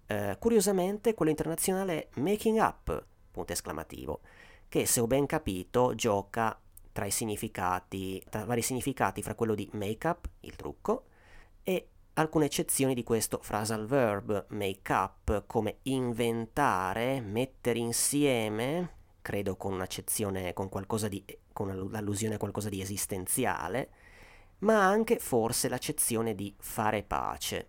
Eh, 0.07 0.39
curiosamente 0.41 1.15
quello 1.15 1.31
internazionale 1.31 2.09
è 2.09 2.21
Making 2.21 2.59
Up, 2.59 3.07
punto 3.31 3.53
esclamativo, 3.53 4.23
che 4.69 4.85
se 4.85 4.99
ho 4.99 5.07
ben 5.07 5.27
capito 5.27 5.95
gioca 5.95 6.61
tra 6.91 7.05
i 7.07 7.13
significati, 7.13 8.21
tra 8.29 8.45
vari 8.45 8.61
significati 8.61 9.23
fra 9.23 9.37
quello 9.37 9.55
di 9.55 9.69
make 9.75 10.09
up, 10.09 10.29
il 10.41 10.57
trucco, 10.57 11.05
e 11.63 11.91
alcune 12.21 12.47
eccezioni 12.47 12.95
di 12.95 13.03
questo 13.03 13.39
phrasal 13.39 13.87
verb 13.87 14.47
make 14.51 14.93
up 14.93 15.45
come 15.47 15.79
inventare, 15.83 17.21
mettere 17.21 17.79
insieme, 17.79 18.97
credo 19.23 19.57
con 19.57 19.73
un'accezione, 19.73 20.53
con 20.53 20.69
di, 21.09 21.25
con 21.53 21.89
l'allusione 21.91 22.35
a 22.35 22.39
qualcosa 22.39 22.69
di 22.69 22.81
esistenziale, 22.81 23.91
ma 24.59 24.85
anche 24.85 25.19
forse 25.19 25.69
l'accezione 25.69 26.35
di 26.35 26.55
fare 26.59 27.03
pace. 27.03 27.69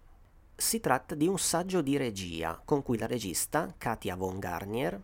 Si 0.56 0.80
tratta 0.80 1.16
di 1.16 1.28
un 1.28 1.40
saggio 1.40 1.82
di 1.82 1.98
regia 1.98 2.62
con 2.64 2.84
cui 2.84 2.98
la 2.98 3.08
regista 3.08 3.74
Katia 3.78 4.16
von 4.16 4.38
Garnier, 4.38 5.02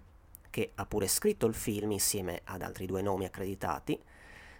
che 0.49 0.71
ha 0.75 0.85
pure 0.85 1.07
scritto 1.07 1.45
il 1.45 1.53
film 1.53 1.91
insieme 1.91 2.41
ad 2.43 2.61
altri 2.61 2.85
due 2.85 3.01
nomi 3.01 3.25
accreditati, 3.25 3.99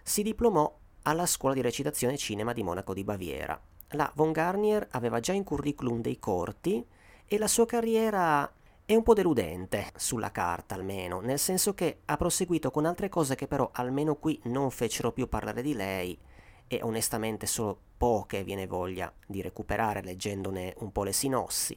si 0.02 0.22
diplomò 0.22 0.76
alla 1.02 1.26
scuola 1.26 1.54
di 1.54 1.60
recitazione 1.60 2.16
cinema 2.16 2.52
di 2.52 2.62
Monaco 2.62 2.94
di 2.94 3.04
Baviera. 3.04 3.60
La 3.92 4.10
von 4.14 4.32
Garnier 4.32 4.86
aveva 4.90 5.18
già 5.18 5.32
in 5.32 5.44
curriculum 5.44 6.02
dei 6.02 6.18
corti 6.18 6.86
e 7.26 7.38
la 7.38 7.46
sua 7.46 7.64
carriera 7.64 8.50
è 8.84 8.94
un 8.94 9.02
po' 9.02 9.14
deludente, 9.14 9.92
sulla 9.96 10.30
carta 10.30 10.74
almeno, 10.74 11.20
nel 11.20 11.38
senso 11.38 11.72
che 11.72 12.00
ha 12.04 12.16
proseguito 12.16 12.70
con 12.70 12.84
altre 12.84 13.08
cose 13.08 13.34
che 13.34 13.46
però 13.46 13.70
almeno 13.72 14.16
qui 14.16 14.38
non 14.44 14.70
fecero 14.70 15.12
più 15.12 15.28
parlare 15.28 15.62
di 15.62 15.74
lei 15.74 16.18
e 16.66 16.80
onestamente 16.82 17.46
solo 17.46 17.78
poche 17.96 18.44
viene 18.44 18.66
voglia 18.66 19.12
di 19.26 19.40
recuperare 19.40 20.02
leggendone 20.02 20.74
un 20.78 20.92
po' 20.92 21.04
le 21.04 21.12
sinossi. 21.12 21.76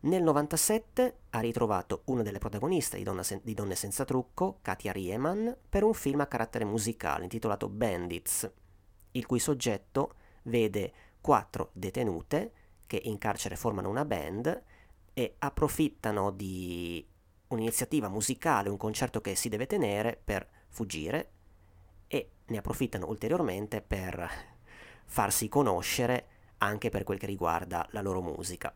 Nel 0.00 0.22
97 0.22 1.16
ha 1.30 1.40
ritrovato 1.40 2.02
una 2.06 2.22
delle 2.22 2.38
protagoniste 2.38 2.96
di, 2.96 3.04
sen- 3.22 3.40
di 3.42 3.54
Donne 3.54 3.74
senza 3.74 4.04
trucco, 4.04 4.58
Katia 4.62 4.92
Riemann, 4.92 5.50
per 5.68 5.84
un 5.84 5.94
film 5.94 6.20
a 6.20 6.26
carattere 6.26 6.64
musicale 6.64 7.24
intitolato 7.24 7.68
Bandits, 7.68 8.50
il 9.12 9.26
cui 9.26 9.38
soggetto 9.38 10.14
vede 10.44 10.92
quattro 11.26 11.70
detenute 11.72 12.52
che 12.86 13.00
in 13.02 13.18
carcere 13.18 13.56
formano 13.56 13.88
una 13.88 14.04
band 14.04 14.62
e 15.12 15.34
approfittano 15.40 16.30
di 16.30 17.04
un'iniziativa 17.48 18.08
musicale, 18.08 18.68
un 18.68 18.76
concerto 18.76 19.20
che 19.20 19.34
si 19.34 19.48
deve 19.48 19.66
tenere 19.66 20.16
per 20.22 20.48
fuggire 20.68 21.30
e 22.06 22.30
ne 22.46 22.58
approfittano 22.58 23.08
ulteriormente 23.08 23.82
per 23.82 24.30
farsi 25.04 25.48
conoscere 25.48 26.28
anche 26.58 26.90
per 26.90 27.02
quel 27.02 27.18
che 27.18 27.26
riguarda 27.26 27.84
la 27.90 28.02
loro 28.02 28.22
musica. 28.22 28.72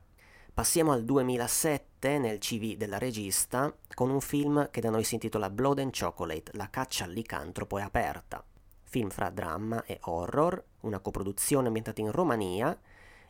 Passiamo 0.52 0.90
al 0.90 1.04
2007 1.04 2.18
nel 2.18 2.38
CV 2.38 2.74
della 2.74 2.98
regista 2.98 3.72
con 3.94 4.10
un 4.10 4.20
film 4.20 4.70
che 4.72 4.80
da 4.80 4.90
noi 4.90 5.04
si 5.04 5.14
intitola 5.14 5.50
Blood 5.50 5.78
and 5.78 5.96
Chocolate, 5.96 6.50
la 6.54 6.68
caccia 6.68 7.04
al 7.04 7.12
licantropo 7.12 7.78
è 7.78 7.82
aperta. 7.82 8.44
Film 8.82 9.10
fra 9.10 9.30
dramma 9.30 9.84
e 9.84 10.00
horror, 10.02 10.64
una 10.82 11.00
coproduzione 11.00 11.66
ambientata 11.66 12.00
in 12.00 12.10
Romania, 12.10 12.78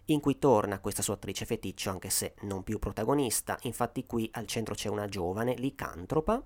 in 0.06 0.20
cui 0.20 0.38
torna 0.38 0.80
questa 0.80 1.02
sua 1.02 1.14
attrice 1.14 1.44
feticcio 1.44 1.90
anche 1.90 2.10
se 2.10 2.34
non 2.42 2.62
più 2.62 2.78
protagonista, 2.78 3.58
infatti 3.62 4.04
qui 4.06 4.28
al 4.34 4.46
centro 4.46 4.74
c'è 4.74 4.88
una 4.88 5.06
giovane 5.06 5.54
licantropa, 5.54 6.42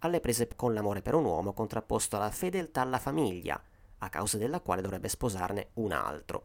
alle 0.00 0.20
prese 0.20 0.48
con 0.54 0.74
l'amore 0.74 1.02
per 1.02 1.14
un 1.14 1.24
uomo 1.24 1.52
contrapposto 1.52 2.16
alla 2.16 2.30
fedeltà 2.30 2.80
alla 2.80 2.98
famiglia, 2.98 3.60
a 3.98 4.08
causa 4.08 4.36
della 4.36 4.60
quale 4.60 4.82
dovrebbe 4.82 5.08
sposarne 5.08 5.70
un 5.74 5.92
altro. 5.92 6.44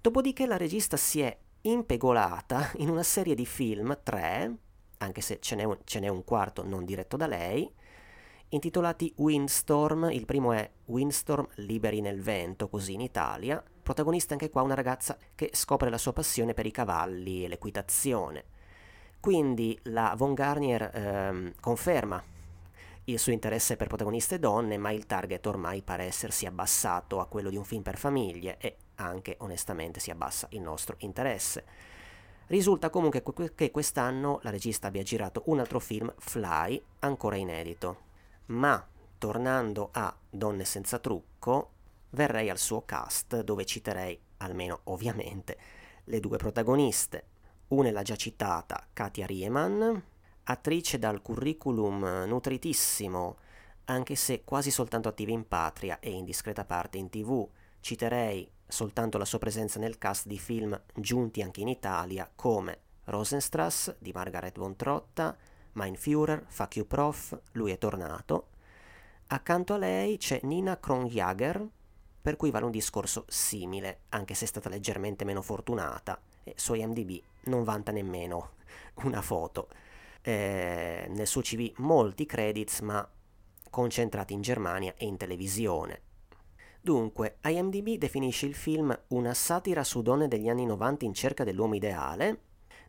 Dopodiché 0.00 0.46
la 0.46 0.56
regista 0.56 0.96
si 0.96 1.20
è 1.20 1.36
impegolata 1.62 2.72
in 2.76 2.88
una 2.88 3.02
serie 3.02 3.34
di 3.34 3.46
film, 3.46 3.98
tre, 4.02 4.54
anche 4.98 5.20
se 5.20 5.38
ce 5.40 5.54
n'è 5.54 5.64
un, 5.64 5.78
ce 5.84 6.00
n'è 6.00 6.08
un 6.08 6.24
quarto 6.24 6.62
non 6.62 6.84
diretto 6.84 7.16
da 7.16 7.26
lei, 7.26 7.70
intitolati 8.50 9.12
Windstorm, 9.16 10.10
il 10.10 10.24
primo 10.24 10.52
è 10.52 10.68
Windstorm 10.86 11.46
Liberi 11.56 12.00
nel 12.00 12.20
vento, 12.20 12.68
così 12.68 12.94
in 12.94 13.00
Italia, 13.00 13.62
protagonista 13.82 14.32
anche 14.32 14.50
qua 14.50 14.62
una 14.62 14.74
ragazza 14.74 15.16
che 15.34 15.50
scopre 15.52 15.90
la 15.90 15.98
sua 15.98 16.12
passione 16.12 16.54
per 16.54 16.66
i 16.66 16.70
cavalli 16.70 17.44
e 17.44 17.48
l'equitazione. 17.48 18.44
Quindi 19.20 19.78
la 19.84 20.14
Von 20.16 20.34
Garnier 20.34 20.90
ehm, 20.92 21.52
conferma 21.60 22.22
il 23.04 23.18
suo 23.18 23.32
interesse 23.32 23.76
per 23.76 23.88
protagoniste 23.88 24.38
donne, 24.38 24.78
ma 24.78 24.90
il 24.90 25.06
target 25.06 25.46
ormai 25.46 25.82
pare 25.82 26.04
essersi 26.04 26.46
abbassato 26.46 27.20
a 27.20 27.26
quello 27.26 27.50
di 27.50 27.56
un 27.56 27.64
film 27.64 27.82
per 27.82 27.98
famiglie 27.98 28.56
e 28.58 28.76
anche 28.96 29.36
onestamente 29.40 30.00
si 30.00 30.10
abbassa 30.10 30.46
il 30.50 30.60
nostro 30.60 30.96
interesse. 31.00 31.64
Risulta 32.46 32.90
comunque 32.90 33.22
che 33.54 33.70
quest'anno 33.70 34.40
la 34.42 34.50
regista 34.50 34.88
abbia 34.88 35.02
girato 35.02 35.42
un 35.46 35.60
altro 35.60 35.78
film, 35.78 36.12
Fly, 36.18 36.82
ancora 37.00 37.36
inedito. 37.36 38.08
Ma 38.50 38.84
tornando 39.16 39.90
a 39.92 40.14
Donne 40.28 40.64
senza 40.64 40.98
trucco, 40.98 41.70
verrei 42.10 42.50
al 42.50 42.58
suo 42.58 42.84
cast 42.84 43.42
dove 43.42 43.64
citerei, 43.64 44.18
almeno 44.38 44.80
ovviamente, 44.84 45.56
le 46.04 46.18
due 46.18 46.36
protagoniste. 46.36 47.26
Una 47.68 47.88
è 47.88 47.90
la 47.92 48.02
già 48.02 48.16
citata 48.16 48.88
Katia 48.92 49.26
Riemann, 49.26 49.96
attrice 50.44 50.98
dal 50.98 51.22
curriculum 51.22 52.24
nutritissimo, 52.26 53.38
anche 53.84 54.16
se 54.16 54.42
quasi 54.42 54.72
soltanto 54.72 55.08
attiva 55.08 55.30
in 55.30 55.46
patria 55.46 56.00
e 56.00 56.10
in 56.10 56.24
discreta 56.24 56.64
parte 56.64 56.98
in 56.98 57.08
tv. 57.08 57.48
Citerei 57.78 58.50
soltanto 58.66 59.16
la 59.16 59.24
sua 59.24 59.38
presenza 59.38 59.78
nel 59.78 59.96
cast 59.96 60.26
di 60.26 60.38
film 60.38 60.80
giunti 60.94 61.40
anche 61.40 61.60
in 61.60 61.68
Italia 61.68 62.28
come 62.34 62.78
Rosenstrass 63.04 63.94
di 63.98 64.10
Margaret 64.12 64.58
von 64.58 64.74
Trotta, 64.74 65.36
Mein 65.72 65.96
Führer, 65.96 66.44
Fuck 66.46 66.76
You 66.76 66.86
Prof, 66.86 67.38
Lui 67.52 67.72
è 67.72 67.78
tornato. 67.78 68.48
Accanto 69.28 69.74
a 69.74 69.78
lei 69.78 70.16
c'è 70.16 70.40
Nina 70.42 70.78
Kronjager, 70.78 71.66
per 72.22 72.36
cui 72.36 72.50
vale 72.50 72.64
un 72.64 72.70
discorso 72.70 73.24
simile, 73.28 74.00
anche 74.10 74.34
se 74.34 74.44
è 74.44 74.48
stata 74.48 74.68
leggermente 74.68 75.24
meno 75.24 75.40
fortunata 75.42 76.20
e 76.42 76.54
su 76.56 76.74
IMDb 76.74 77.20
non 77.44 77.64
vanta 77.64 77.92
nemmeno 77.92 78.52
una 79.04 79.22
foto. 79.22 79.68
Eh, 80.22 81.06
nel 81.08 81.26
suo 81.26 81.40
CV 81.40 81.72
molti 81.76 82.26
credits, 82.26 82.80
ma 82.80 83.08
concentrati 83.70 84.34
in 84.34 84.42
Germania 84.42 84.94
e 84.96 85.06
in 85.06 85.16
televisione. 85.16 86.02
Dunque, 86.82 87.38
IMDb 87.44 87.96
definisce 87.96 88.46
il 88.46 88.54
film 88.54 88.98
una 89.08 89.34
satira 89.34 89.84
su 89.84 90.02
donne 90.02 90.28
degli 90.28 90.48
anni 90.48 90.66
90 90.66 91.04
in 91.04 91.14
cerca 91.14 91.44
dell'uomo 91.44 91.74
ideale. 91.74 92.40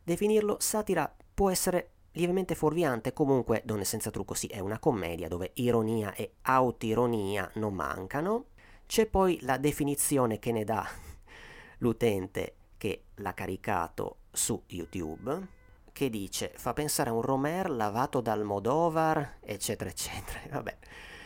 Definirlo 0.02 0.56
satira 0.60 1.14
può 1.34 1.50
essere 1.50 1.91
lievemente 2.12 2.54
fuorviante, 2.54 3.12
comunque 3.12 3.62
Donne 3.64 3.84
senza 3.84 4.10
trucco 4.10 4.34
sì, 4.34 4.46
è 4.46 4.58
una 4.58 4.78
commedia 4.78 5.28
dove 5.28 5.52
ironia 5.54 6.14
e 6.14 6.34
autironia 6.42 7.50
non 7.54 7.74
mancano. 7.74 8.46
C'è 8.86 9.06
poi 9.06 9.38
la 9.42 9.56
definizione 9.56 10.38
che 10.38 10.52
ne 10.52 10.64
dà 10.64 10.86
l'utente 11.78 12.54
che 12.76 13.04
l'ha 13.16 13.34
caricato 13.34 14.16
su 14.30 14.62
YouTube, 14.66 15.60
che 15.92 16.10
dice 16.10 16.52
fa 16.56 16.72
pensare 16.72 17.10
a 17.10 17.12
un 17.12 17.22
Romer 17.22 17.70
lavato 17.70 18.20
dal 18.20 18.44
Modovar, 18.44 19.38
eccetera, 19.40 19.90
eccetera. 19.90 20.40
Vabbè 20.50 20.76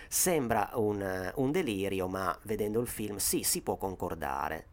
Sembra 0.09 0.71
un, 0.75 1.33
un 1.35 1.51
delirio, 1.51 2.07
ma 2.07 2.37
vedendo 2.43 2.81
il 2.81 2.87
film 2.87 3.17
sì, 3.17 3.43
si 3.43 3.61
può 3.63 3.77
concordare, 3.77 4.65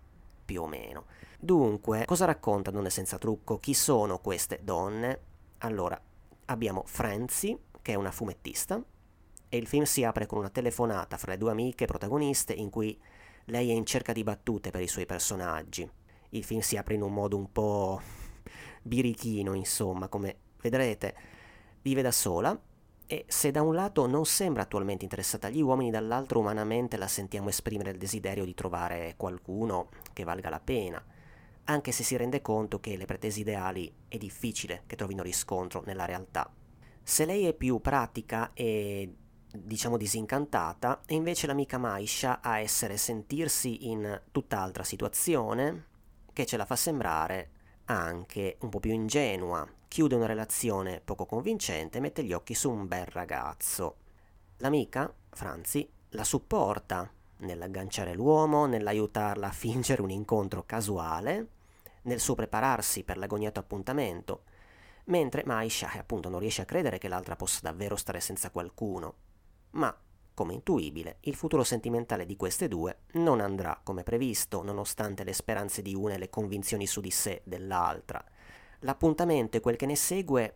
più 0.46 0.62
o 0.62 0.68
meno. 0.68 1.06
Dunque, 1.40 2.06
cosa 2.06 2.26
racconta 2.26 2.72
Donne 2.72 2.90
senza 2.90 3.18
trucco? 3.18 3.58
Chi 3.58 3.74
sono 3.74 4.20
queste 4.20 4.60
donne? 4.64 5.20
Allora, 5.64 6.00
abbiamo 6.46 6.84
Franzi, 6.86 7.58
che 7.82 7.94
è 7.94 7.96
una 7.96 8.12
fumettista, 8.12 8.84
e 9.48 9.58
il 9.58 9.66
film 9.66 9.84
si 9.84 10.04
apre 10.04 10.26
con 10.26 10.40
una 10.40 10.50
telefonata 10.50 11.18
fra 11.18 11.32
le 11.32 11.38
due 11.38 11.52
amiche 11.52 11.86
protagoniste 11.86 12.52
in 12.52 12.70
cui 12.70 13.00
lei 13.46 13.70
è 13.70 13.74
in 13.74 13.86
cerca 13.86 14.12
di 14.12 14.24
battute 14.24 14.72
per 14.72 14.82
i 14.82 14.90
suoi 14.90 15.06
personaggi. 15.06 15.90
Il 16.30 16.44
film 16.44 16.60
si 16.60 16.76
apre 16.76 16.96
in 16.96 17.02
un 17.02 17.14
modo 17.14 17.38
un 17.38 17.50
po' 17.50 18.02
birichino, 18.82 19.54
insomma, 19.54 20.10
come 20.10 20.36
vedrete. 20.62 21.16
Vive 21.82 22.02
da 22.02 22.12
sola 22.12 22.60
e 23.06 23.24
se 23.30 23.52
da 23.52 23.62
un 23.62 23.74
lato 23.74 24.06
non 24.06 24.26
sembra 24.26 24.64
attualmente 24.64 25.06
interessata 25.06 25.48
agli 25.48 25.62
uomini, 25.62 25.92
dall'altro 25.92 26.40
umanamente 26.40 26.98
la 26.98 27.08
sentiamo 27.08 27.48
esprimere 27.48 27.92
il 27.92 27.98
desiderio 27.98 28.44
di 28.44 28.54
trovare 28.54 29.14
qualcuno 29.16 29.90
che 30.12 30.26
valga 30.26 30.50
la 30.50 30.60
pena, 30.60 31.02
anche 31.66 31.92
se 31.92 32.04
si 32.04 32.18
rende 32.18 32.42
conto 32.42 32.80
che 32.80 32.98
le 32.98 33.06
pretese 33.06 33.40
ideali 33.40 33.92
è 34.08 34.18
difficile 34.18 34.84
che 34.86 34.96
trovino 34.96 35.24
riscontro 35.24 35.82
nella 35.86 36.06
realtà. 36.06 36.52
Se 37.02 37.26
lei 37.26 37.46
è 37.46 37.54
più 37.54 37.80
pratica 37.80 38.52
e 38.54 39.16
diciamo 39.56 39.98
disincantata, 39.98 41.02
è 41.06 41.14
invece 41.14 41.48
l'amica 41.48 41.78
Maisha 41.78 42.42
a 42.42 42.60
essere 42.60 42.98
sentirsi 42.98 43.90
in 43.90 44.22
tutt'altra 44.32 44.84
situazione 44.84 45.88
che 46.34 46.46
ce 46.46 46.58
la 46.58 46.66
fa 46.66 46.76
sembrare 46.76 47.52
anche 47.86 48.58
un 48.62 48.70
po' 48.70 48.80
più 48.80 48.92
ingenua, 48.92 49.68
chiude 49.88 50.16
una 50.16 50.26
relazione 50.26 51.02
poco 51.04 51.26
convincente 51.26 51.98
e 51.98 52.02
mette 52.02 52.24
gli 52.24 52.34
occhi 52.34 52.56
su 52.56 52.72
un 52.72 52.88
bel 52.88 53.06
ragazzo. 53.06 53.98
L'amica, 54.58 55.14
Franzi, 55.30 55.88
la 56.10 56.24
supporta 56.24 57.12
nell'agganciare 57.44 58.14
l'uomo, 58.14 58.66
nell'aiutarla 58.66 59.48
a 59.48 59.52
fingere 59.52 60.02
un 60.02 60.10
incontro 60.10 60.64
casuale, 60.66 61.48
nel 62.04 62.20
suo 62.20 62.36
prepararsi 62.36 63.04
per 63.04 63.18
l'agognato 63.18 63.60
appuntamento, 63.60 64.44
mentre 65.06 65.44
Maisha 65.46 65.92
appunto 65.94 66.30
non 66.30 66.40
riesce 66.40 66.62
a 66.62 66.66
credere 66.66 66.98
che 66.98 67.08
l'altra 67.08 67.36
possa 67.36 67.60
davvero 67.62 67.96
stare 67.96 68.20
senza 68.20 68.50
qualcuno. 68.50 69.16
Ma, 69.72 69.96
come 70.34 70.54
intuibile, 70.54 71.18
il 71.22 71.36
futuro 71.36 71.64
sentimentale 71.64 72.26
di 72.26 72.36
queste 72.36 72.68
due 72.68 73.02
non 73.14 73.40
andrà 73.40 73.80
come 73.84 74.04
previsto, 74.04 74.64
nonostante 74.64 75.24
le 75.24 75.34
speranze 75.34 75.82
di 75.82 75.94
una 75.94 76.16
e 76.16 76.18
le 76.18 76.30
convinzioni 76.30 76.88
su 76.88 77.02
di 77.02 77.12
sé 77.12 77.42
dell'altra. 77.44 78.24
L'appuntamento 78.80 79.58
e 79.58 79.60
quel 79.60 79.76
che 79.76 79.86
ne 79.86 79.96
segue 79.96 80.56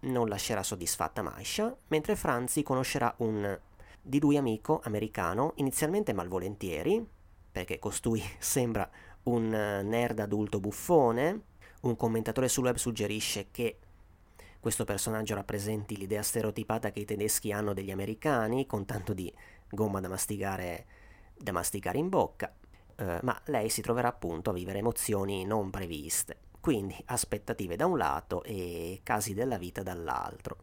non 0.00 0.28
lascerà 0.28 0.62
soddisfatta 0.62 1.22
Maisha, 1.22 1.74
mentre 1.88 2.16
Franzi 2.16 2.62
conoscerà 2.62 3.14
un 3.18 3.58
di 4.02 4.20
lui 4.20 4.36
amico 4.36 4.80
americano, 4.82 5.52
inizialmente 5.56 6.12
malvolentieri, 6.12 7.06
perché 7.50 7.78
costui 7.78 8.22
sembra 8.38 8.88
un 9.24 9.48
nerd 9.48 10.18
adulto 10.18 10.60
buffone. 10.60 11.42
Un 11.82 11.96
commentatore 11.96 12.48
sul 12.48 12.64
web 12.64 12.76
suggerisce 12.76 13.48
che 13.50 13.78
questo 14.60 14.84
personaggio 14.84 15.34
rappresenti 15.34 15.96
l'idea 15.96 16.22
stereotipata 16.22 16.90
che 16.92 17.00
i 17.00 17.04
tedeschi 17.04 17.50
hanno 17.50 17.72
degli 17.72 17.90
americani, 17.90 18.66
con 18.66 18.84
tanto 18.84 19.12
di 19.12 19.32
gomma 19.68 20.00
da 20.00 20.08
masticare, 20.08 20.86
da 21.36 21.50
masticare 21.50 21.98
in 21.98 22.08
bocca, 22.08 22.54
eh, 22.94 23.18
ma 23.22 23.40
lei 23.46 23.68
si 23.68 23.82
troverà 23.82 24.08
appunto 24.08 24.50
a 24.50 24.52
vivere 24.52 24.78
emozioni 24.78 25.44
non 25.44 25.70
previste. 25.70 26.38
Quindi 26.60 26.94
aspettative 27.06 27.74
da 27.74 27.86
un 27.86 27.98
lato 27.98 28.44
e 28.44 29.00
casi 29.02 29.34
della 29.34 29.58
vita 29.58 29.82
dall'altro. 29.82 30.58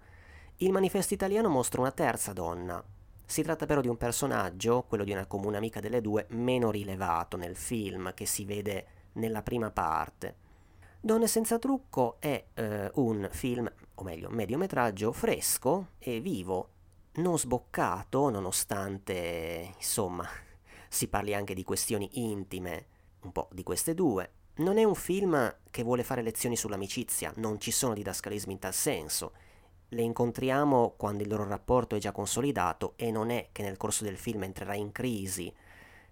Il 0.57 0.71
manifesto 0.71 1.13
italiano 1.13 1.49
mostra 1.49 1.81
una 1.81 1.91
terza 1.91 2.31
donna. 2.31 2.81
Si 3.29 3.43
tratta 3.43 3.67
però 3.67 3.79
di 3.79 3.87
un 3.87 3.95
personaggio, 3.95 4.85
quello 4.87 5.03
di 5.03 5.11
una 5.11 5.27
comune 5.27 5.57
amica 5.57 5.79
delle 5.79 6.01
due, 6.01 6.25
meno 6.29 6.71
rilevato 6.71 7.37
nel 7.37 7.55
film 7.55 8.11
che 8.15 8.25
si 8.25 8.43
vede 8.43 8.87
nella 9.13 9.43
prima 9.43 9.69
parte. 9.69 10.35
Donne 10.99 11.27
senza 11.27 11.59
trucco 11.59 12.15
è 12.19 12.43
eh, 12.55 12.89
un 12.95 13.29
film, 13.31 13.71
o 13.93 14.03
meglio, 14.03 14.31
mediometraggio 14.31 15.11
fresco 15.11 15.89
e 15.99 16.19
vivo, 16.21 16.69
non 17.17 17.37
sboccato, 17.37 18.31
nonostante, 18.31 19.73
insomma, 19.77 20.27
si 20.89 21.07
parli 21.07 21.35
anche 21.35 21.53
di 21.53 21.63
questioni 21.63 22.09
intime, 22.13 22.87
un 23.21 23.31
po' 23.31 23.47
di 23.51 23.61
queste 23.61 23.93
due, 23.93 24.27
non 24.55 24.79
è 24.79 24.83
un 24.83 24.95
film 24.95 25.55
che 25.69 25.83
vuole 25.83 26.03
fare 26.03 26.23
lezioni 26.23 26.57
sull'amicizia, 26.57 27.31
non 27.35 27.59
ci 27.59 27.69
sono 27.69 27.93
didascalismi 27.93 28.53
in 28.53 28.59
tal 28.59 28.73
senso. 28.73 29.33
Le 29.91 30.03
incontriamo 30.03 30.93
quando 30.95 31.23
il 31.23 31.29
loro 31.29 31.47
rapporto 31.47 31.95
è 31.95 31.99
già 31.99 32.11
consolidato 32.11 32.93
e 32.95 33.09
non 33.09 33.31
è 33.31 33.49
che 33.51 33.63
nel 33.63 33.77
corso 33.77 34.03
del 34.03 34.17
film 34.17 34.43
entrerà 34.43 34.75
in 34.75 34.91
crisi. 34.91 35.51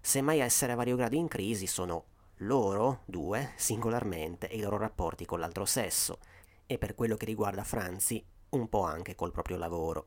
Semmai 0.00 0.40
a 0.40 0.44
essere 0.44 0.72
a 0.72 0.74
vario 0.74 0.96
grado 0.96 1.14
in 1.14 1.28
crisi 1.28 1.68
sono 1.68 2.06
loro, 2.38 3.02
due, 3.04 3.52
singolarmente, 3.54 4.48
e 4.48 4.56
i 4.56 4.60
loro 4.60 4.78
rapporti 4.78 5.24
con 5.24 5.38
l'altro 5.38 5.64
sesso, 5.64 6.18
e 6.66 6.76
per 6.76 6.96
quello 6.96 7.16
che 7.16 7.24
riguarda 7.24 7.62
Franzi, 7.62 8.24
un 8.50 8.68
po' 8.68 8.82
anche 8.82 9.14
col 9.14 9.30
proprio 9.30 9.56
lavoro. 9.56 10.06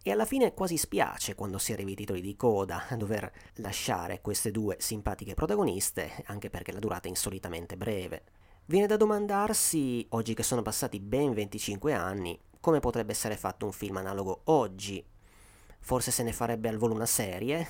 E 0.00 0.12
alla 0.12 0.24
fine 0.24 0.54
quasi 0.54 0.76
spiace 0.76 1.34
quando 1.34 1.58
si 1.58 1.72
arriva 1.72 1.90
ai 1.90 1.96
titoli 1.96 2.20
di 2.20 2.36
coda 2.36 2.86
a 2.86 2.94
dover 2.94 3.32
lasciare 3.54 4.20
queste 4.20 4.52
due 4.52 4.76
simpatiche 4.78 5.34
protagoniste, 5.34 6.22
anche 6.26 6.50
perché 6.50 6.70
la 6.70 6.78
durata 6.78 7.06
è 7.06 7.10
insolitamente 7.10 7.76
breve. 7.76 8.22
Viene 8.68 8.88
da 8.88 8.96
domandarsi, 8.96 10.04
oggi 10.08 10.34
che 10.34 10.42
sono 10.42 10.60
passati 10.60 10.98
ben 10.98 11.32
25 11.32 11.92
anni, 11.92 12.36
come 12.58 12.80
potrebbe 12.80 13.12
essere 13.12 13.36
fatto 13.36 13.64
un 13.64 13.70
film 13.70 13.98
analogo 13.98 14.40
oggi. 14.46 15.04
Forse 15.78 16.10
se 16.10 16.24
ne 16.24 16.32
farebbe 16.32 16.68
al 16.68 16.76
volo 16.76 16.92
una 16.92 17.06
serie 17.06 17.64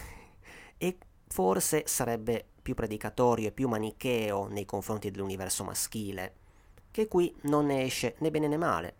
e 0.78 0.96
forse 1.28 1.82
sarebbe 1.86 2.46
più 2.62 2.74
predicatorio 2.74 3.48
e 3.48 3.52
più 3.52 3.68
manicheo 3.68 4.46
nei 4.46 4.64
confronti 4.64 5.10
dell'universo 5.10 5.64
maschile, 5.64 6.34
che 6.90 7.08
qui 7.08 7.34
non 7.42 7.66
ne 7.66 7.82
esce 7.82 8.14
né 8.20 8.30
bene 8.30 8.48
né 8.48 8.56
male 8.56 8.94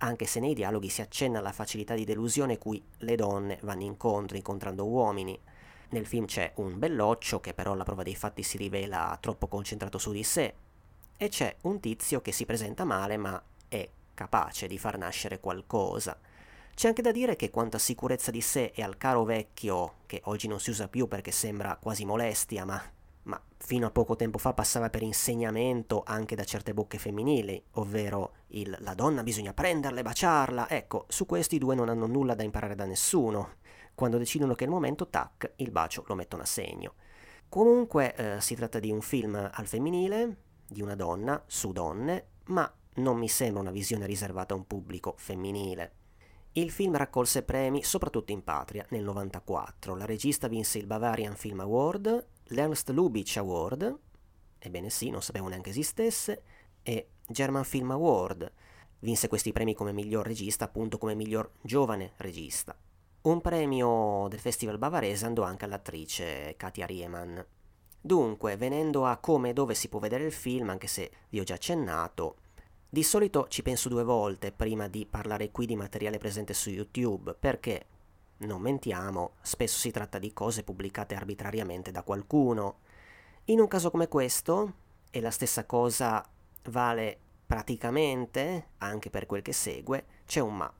anche 0.00 0.26
se 0.26 0.38
nei 0.38 0.54
dialoghi 0.54 0.90
si 0.90 1.00
accenna 1.00 1.38
alla 1.38 1.50
facilità 1.50 1.94
di 1.94 2.04
delusione 2.04 2.58
cui 2.58 2.80
le 2.98 3.16
donne 3.16 3.58
vanno 3.62 3.82
incontro 3.82 4.36
incontrando 4.36 4.86
uomini. 4.86 5.36
Nel 5.88 6.06
film 6.06 6.26
c'è 6.26 6.52
un 6.56 6.78
belloccio 6.78 7.40
che 7.40 7.54
però 7.54 7.72
alla 7.72 7.82
prova 7.82 8.02
dei 8.02 8.14
fatti 8.14 8.44
si 8.44 8.58
rivela 8.58 9.16
troppo 9.20 9.48
concentrato 9.48 9.98
su 9.98 10.12
di 10.12 10.22
sé 10.22 10.54
e 11.18 11.28
c'è 11.28 11.54
un 11.62 11.80
tizio 11.80 12.22
che 12.22 12.32
si 12.32 12.46
presenta 12.46 12.84
male 12.84 13.18
ma 13.18 13.42
è 13.68 13.86
capace 14.14 14.66
di 14.66 14.78
far 14.78 14.96
nascere 14.96 15.40
qualcosa. 15.40 16.18
C'è 16.74 16.88
anche 16.88 17.02
da 17.02 17.10
dire 17.10 17.34
che 17.36 17.50
quanto 17.50 17.76
a 17.76 17.80
sicurezza 17.80 18.30
di 18.30 18.40
sé 18.40 18.72
e 18.72 18.82
al 18.82 18.96
caro 18.96 19.24
vecchio, 19.24 19.96
che 20.06 20.20
oggi 20.24 20.46
non 20.46 20.60
si 20.60 20.70
usa 20.70 20.88
più 20.88 21.08
perché 21.08 21.32
sembra 21.32 21.76
quasi 21.76 22.04
molestia, 22.04 22.64
ma 22.64 22.80
ma 23.28 23.40
fino 23.58 23.86
a 23.86 23.90
poco 23.90 24.16
tempo 24.16 24.38
fa 24.38 24.54
passava 24.54 24.88
per 24.88 25.02
insegnamento 25.02 26.02
anche 26.06 26.34
da 26.34 26.44
certe 26.44 26.72
bocche 26.72 26.98
femminili, 26.98 27.62
ovvero 27.72 28.32
il 28.48 28.74
la 28.80 28.94
donna 28.94 29.22
bisogna 29.22 29.52
prenderla 29.52 30.00
e 30.00 30.02
baciarla. 30.02 30.70
Ecco, 30.70 31.04
su 31.08 31.26
questi 31.26 31.58
due 31.58 31.74
non 31.74 31.88
hanno 31.88 32.06
nulla 32.06 32.34
da 32.34 32.42
imparare 32.42 32.74
da 32.74 32.86
nessuno. 32.86 33.56
Quando 33.94 34.16
decidono 34.16 34.54
che 34.54 34.64
è 34.64 34.66
il 34.66 34.72
momento, 34.72 35.08
tac, 35.08 35.52
il 35.56 35.70
bacio 35.70 36.04
lo 36.06 36.14
mettono 36.14 36.42
a 36.42 36.46
segno. 36.46 36.94
Comunque 37.48 38.14
eh, 38.14 38.40
si 38.40 38.54
tratta 38.54 38.78
di 38.78 38.90
un 38.90 39.00
film 39.00 39.34
al 39.34 39.66
femminile, 39.66 40.36
di 40.68 40.82
una 40.82 40.94
donna, 40.94 41.42
su 41.46 41.72
donne, 41.72 42.26
ma 42.46 42.70
non 42.94 43.16
mi 43.16 43.28
sembra 43.28 43.62
una 43.62 43.70
visione 43.70 44.06
riservata 44.06 44.54
a 44.54 44.56
un 44.56 44.66
pubblico 44.66 45.14
femminile. 45.16 45.92
Il 46.52 46.70
film 46.70 46.96
raccolse 46.96 47.42
premi 47.42 47.82
soprattutto 47.82 48.32
in 48.32 48.42
patria 48.42 48.84
nel 48.90 49.04
94. 49.04 49.94
La 49.94 50.04
regista 50.04 50.48
vinse 50.48 50.78
il 50.78 50.86
Bavarian 50.86 51.36
Film 51.36 51.60
Award 51.60 52.26
l'Ernst 52.48 52.88
Lubitsch 52.90 53.36
Award, 53.36 53.98
ebbene 54.58 54.90
sì, 54.90 55.10
non 55.10 55.22
sapevo 55.22 55.48
neanche 55.48 55.70
esistesse, 55.70 56.42
e 56.82 57.10
German 57.26 57.64
Film 57.64 57.90
Award, 57.90 58.50
vinse 59.00 59.28
questi 59.28 59.52
premi 59.52 59.74
come 59.74 59.92
miglior 59.92 60.26
regista, 60.26 60.64
appunto 60.64 60.98
come 60.98 61.14
miglior 61.14 61.52
giovane 61.60 62.12
regista. 62.16 62.76
Un 63.22 63.40
premio 63.40 64.26
del 64.28 64.38
Festival 64.38 64.78
bavarese 64.78 65.26
andò 65.26 65.42
anche 65.42 65.64
all'attrice 65.64 66.54
Katia 66.56 66.86
Riemann. 66.86 67.38
Dunque, 68.00 68.56
venendo 68.56 69.04
a 69.06 69.16
come 69.16 69.50
e 69.50 69.52
dove 69.52 69.74
si 69.74 69.88
può 69.88 69.98
vedere 69.98 70.24
il 70.24 70.32
film, 70.32 70.70
anche 70.70 70.86
se 70.86 71.10
vi 71.28 71.40
ho 71.40 71.44
già 71.44 71.54
accennato, 71.54 72.36
di 72.88 73.02
solito 73.02 73.48
ci 73.48 73.62
penso 73.62 73.88
due 73.88 74.04
volte 74.04 74.50
prima 74.52 74.88
di 74.88 75.04
parlare 75.04 75.50
qui 75.50 75.66
di 75.66 75.76
materiale 75.76 76.18
presente 76.18 76.54
su 76.54 76.70
YouTube, 76.70 77.34
perché 77.34 77.86
non 78.38 78.60
mentiamo, 78.60 79.32
spesso 79.42 79.78
si 79.78 79.90
tratta 79.90 80.18
di 80.18 80.32
cose 80.32 80.62
pubblicate 80.62 81.14
arbitrariamente 81.14 81.90
da 81.90 82.02
qualcuno. 82.02 82.78
In 83.46 83.60
un 83.60 83.66
caso 83.66 83.90
come 83.90 84.08
questo, 84.08 84.74
e 85.10 85.20
la 85.20 85.30
stessa 85.30 85.66
cosa 85.66 86.24
vale 86.70 87.18
praticamente 87.46 88.68
anche 88.78 89.10
per 89.10 89.26
quel 89.26 89.42
che 89.42 89.52
segue, 89.52 90.04
c'è 90.26 90.40
un 90.40 90.56
ma. 90.56 90.72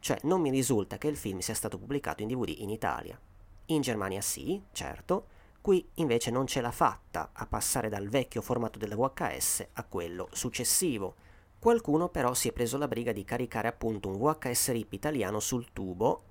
Cioè 0.00 0.18
non 0.24 0.40
mi 0.40 0.50
risulta 0.50 0.98
che 0.98 1.08
il 1.08 1.16
film 1.16 1.38
sia 1.38 1.54
stato 1.54 1.78
pubblicato 1.78 2.22
in 2.22 2.28
DVD 2.28 2.54
in 2.58 2.70
Italia. 2.70 3.18
In 3.66 3.80
Germania 3.80 4.20
sì, 4.20 4.62
certo, 4.72 5.28
qui 5.68 5.86
invece 5.96 6.30
non 6.30 6.46
ce 6.46 6.62
l'ha 6.62 6.70
fatta 6.70 7.28
a 7.34 7.44
passare 7.44 7.90
dal 7.90 8.08
vecchio 8.08 8.40
formato 8.40 8.78
della 8.78 8.96
VHS 8.96 9.66
a 9.74 9.84
quello 9.84 10.30
successivo. 10.32 11.14
Qualcuno 11.58 12.08
però 12.08 12.32
si 12.32 12.48
è 12.48 12.52
preso 12.52 12.78
la 12.78 12.88
briga 12.88 13.12
di 13.12 13.22
caricare 13.22 13.68
appunto 13.68 14.08
un 14.08 14.16
VHS 14.16 14.70
RIP 14.70 14.94
italiano 14.94 15.40
sul 15.40 15.74
tubo 15.74 16.22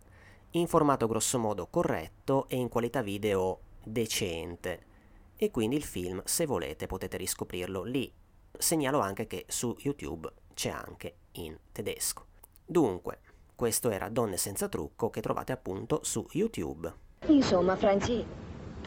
in 0.54 0.66
formato 0.66 1.06
grossomodo 1.06 1.68
corretto 1.68 2.48
e 2.48 2.56
in 2.56 2.68
qualità 2.68 3.04
video 3.04 3.60
decente. 3.84 4.86
E 5.36 5.52
quindi 5.52 5.76
il 5.76 5.84
film, 5.84 6.20
se 6.26 6.48
volete, 6.48 6.88
potete 6.88 7.18
riscoprirlo 7.18 7.84
lì. 7.84 8.12
Segnalo 8.58 9.02
anche 9.02 9.28
che 9.28 9.46
su 9.50 9.76
YouTube 9.78 10.34
c'è 10.56 10.70
anche 10.70 11.18
in 11.34 11.56
tedesco. 11.72 12.26
Dunque, 12.66 13.20
questo 13.54 13.92
era 13.92 14.10
Donne 14.10 14.38
senza 14.38 14.68
trucco 14.68 15.12
che 15.12 15.22
trovate 15.22 15.52
appunto 15.52 16.00
su 16.02 16.26
YouTube. 16.32 16.92
Insomma, 17.28 17.76
Franci, 17.76 18.26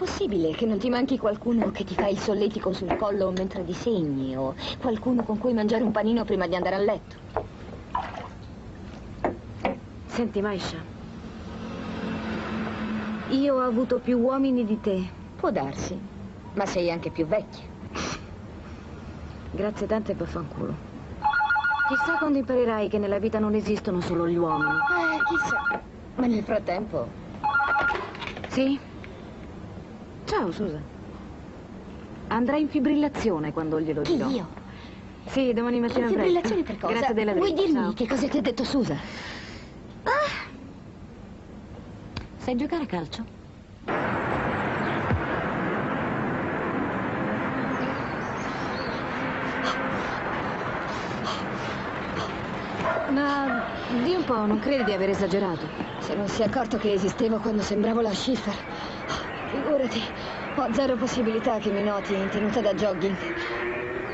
possibile 0.00 0.52
che 0.52 0.64
non 0.64 0.78
ti 0.78 0.88
manchi 0.88 1.18
qualcuno 1.18 1.70
che 1.72 1.84
ti 1.84 1.92
fa 1.94 2.06
il 2.06 2.18
solletico 2.18 2.72
sul 2.72 2.96
collo 2.96 3.30
mentre 3.32 3.62
disegni 3.66 4.34
o 4.34 4.54
qualcuno 4.78 5.22
con 5.24 5.36
cui 5.36 5.52
mangiare 5.52 5.82
un 5.82 5.90
panino 5.90 6.24
prima 6.24 6.46
di 6.46 6.54
andare 6.54 6.76
a 6.76 6.78
letto? 6.78 7.16
Senti, 10.06 10.40
Maisha, 10.40 10.82
io 13.28 13.56
ho 13.56 13.60
avuto 13.60 13.98
più 13.98 14.18
uomini 14.18 14.64
di 14.64 14.80
te. 14.80 15.06
Può 15.36 15.50
darsi, 15.50 16.00
ma 16.54 16.64
sei 16.64 16.90
anche 16.90 17.10
più 17.10 17.26
vecchia. 17.26 17.64
Grazie 19.52 19.86
tante 19.86 20.14
per 20.14 20.28
fanculo. 20.28 20.74
Chissà 21.88 22.16
quando 22.16 22.38
imparerai 22.38 22.88
che 22.88 22.96
nella 22.96 23.18
vita 23.18 23.38
non 23.38 23.52
esistono 23.52 24.00
solo 24.00 24.26
gli 24.26 24.36
uomini. 24.36 24.70
Eh, 24.70 25.24
chissà. 25.28 25.82
Ma 26.14 26.26
nel 26.26 26.42
frattempo... 26.42 27.06
Sì? 28.48 28.88
Ciao, 30.40 30.52
Susan. 30.52 30.82
Andrai 32.28 32.62
in 32.62 32.68
fibrillazione 32.70 33.52
quando 33.52 33.78
glielo 33.78 34.00
dirò. 34.00 34.26
Chi, 34.26 34.36
io? 34.36 34.48
Sì, 35.26 35.52
domani 35.52 35.80
mattina 35.80 36.06
In 36.06 36.12
fibrillazione 36.12 36.62
per 36.62 36.78
cosa? 36.78 36.94
Grazie 36.94 37.14
della 37.14 37.34
Vuoi 37.34 37.52
dirmi 37.52 37.74
ciao. 37.74 37.92
che 37.92 38.08
cosa 38.08 38.26
ti 38.26 38.38
ha 38.38 38.40
detto 38.40 38.64
Susa? 38.64 38.96
Sai 42.38 42.56
giocare 42.56 42.84
a 42.84 42.86
calcio? 42.86 43.24
Ma 53.10 53.62
di 54.02 54.14
un 54.14 54.24
po', 54.24 54.46
non 54.46 54.58
credi 54.58 54.84
di 54.84 54.92
aver 54.92 55.10
esagerato? 55.10 55.68
Se 55.98 56.14
non 56.14 56.28
si 56.28 56.40
è 56.40 56.46
accorto 56.46 56.78
che 56.78 56.92
esistevo 56.94 57.36
quando 57.40 57.60
sembravo 57.60 58.00
la 58.00 58.14
Schiffer. 58.14 58.54
Figurati, 59.50 60.00
ho 60.56 60.72
zero 60.72 60.96
possibilità 60.96 61.58
che 61.58 61.70
mi 61.70 61.82
noti 61.82 62.12
in 62.14 62.28
tenuta 62.28 62.60
da 62.60 62.74
jogging. 62.74 63.16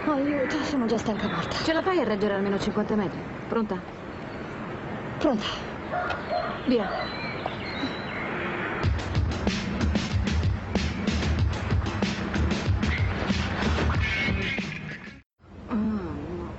Aiuto, 0.06 0.62
sono 0.62 0.86
già 0.86 0.98
stanca 0.98 1.28
morta. 1.28 1.56
Ce 1.64 1.72
la 1.72 1.82
fai 1.82 1.98
a 2.00 2.04
reggere 2.04 2.34
almeno 2.34 2.58
50 2.58 2.94
metri? 2.94 3.18
Pronta? 3.48 3.80
Pronta? 5.18 5.44
Via. 6.66 6.88
Ah, 15.68 15.74
no. 15.74 16.50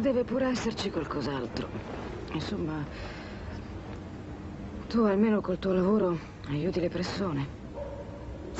Deve 0.00 0.24
pure 0.24 0.46
esserci 0.46 0.90
qualcos'altro. 0.90 1.68
Insomma, 2.32 2.84
tu 4.88 5.00
almeno 5.00 5.40
col 5.40 5.58
tuo 5.58 5.72
lavoro 5.72 6.18
aiuti 6.48 6.78
le 6.78 6.88
persone. 6.88 7.63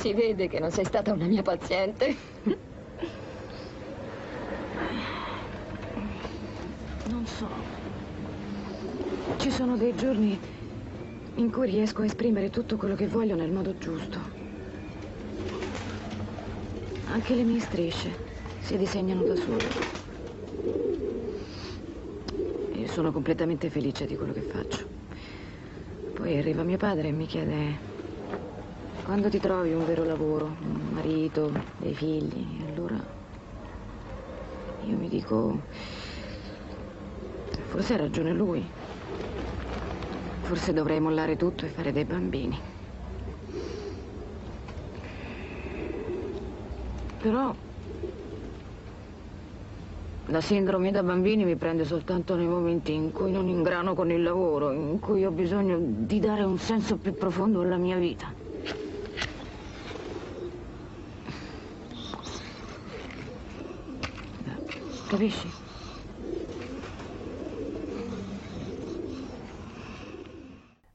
Si 0.05 0.13
vede 0.13 0.49
che 0.49 0.59
non 0.59 0.71
sei 0.71 0.85
stata 0.85 1.15
una 1.15 1.25
mia 1.25 1.41
paziente. 1.41 2.15
Non 7.09 7.27
so. 7.27 7.49
Ci 9.39 9.51
sono 9.51 9.79
dei 9.79 9.97
giorni 9.97 10.39
in 11.37 11.51
cui 11.51 11.71
riesco 11.71 12.03
a 12.03 12.05
esprimere 12.05 12.51
tutto 12.51 12.77
quello 12.77 12.95
che 12.95 13.09
voglio 13.09 13.35
nel 13.35 13.51
modo 13.51 13.79
giusto. 13.79 14.19
Anche 17.07 17.35
le 17.35 17.45
mie 17.45 17.61
strisce 17.61 18.11
si 18.61 18.77
disegnano 18.77 19.23
da 19.23 19.37
sole. 19.37 19.71
E 22.73 22.89
sono 22.89 23.11
completamente 23.11 23.71
felice 23.71 24.05
di 24.05 24.17
quello 24.17 24.35
che 24.35 24.43
faccio. 24.43 24.85
Poi 26.13 26.37
arriva 26.37 26.63
mio 26.63 26.77
padre 26.77 27.09
e 27.09 27.13
mi 27.13 27.25
chiede 27.25 27.93
quando 29.05 29.29
ti 29.29 29.39
trovi 29.39 29.73
un 29.73 29.85
vero 29.85 30.03
lavoro, 30.03 30.47
un 30.47 30.89
marito, 30.95 31.53
dei 31.77 31.95
figli, 31.95 32.65
allora 32.67 32.97
io 34.81 34.97
mi 34.97 35.09
dico 35.09 35.61
forse 37.69 37.95
ha 37.95 37.99
ragione 37.99 38.33
lui. 38.33 38.65
Forse 40.41 40.73
dovrei 40.73 41.01
mollare 41.01 41.37
tutto 41.37 41.65
e 41.67 41.69
fare 41.69 41.93
dei 41.93 42.05
bambini. 42.05 42.59
Però 47.21 47.55
La 50.29 50.41
sindrome 50.41 50.91
da 50.91 51.03
bambini 51.03 51.45
mi 51.45 51.57
prende 51.57 51.85
soltanto 51.85 52.35
nei 52.35 52.47
momenti 52.47 52.93
in 52.95 53.13
cui 53.13 53.31
non 53.31 53.47
ingrano 53.49 53.95
con 53.95 54.11
il 54.11 54.23
lavoro, 54.23 54.73
in 54.73 54.99
cui 54.99 55.25
ho 55.25 55.31
bisogno 55.31 55.79
di 55.79 56.19
dare 56.19 56.43
un 56.43 56.59
senso 56.59 56.97
più 56.97 57.13
profondo 57.13 57.61
alla 57.61 57.77
mia 57.77 57.99
vita. 57.99 58.44
Capisci? 65.15 65.49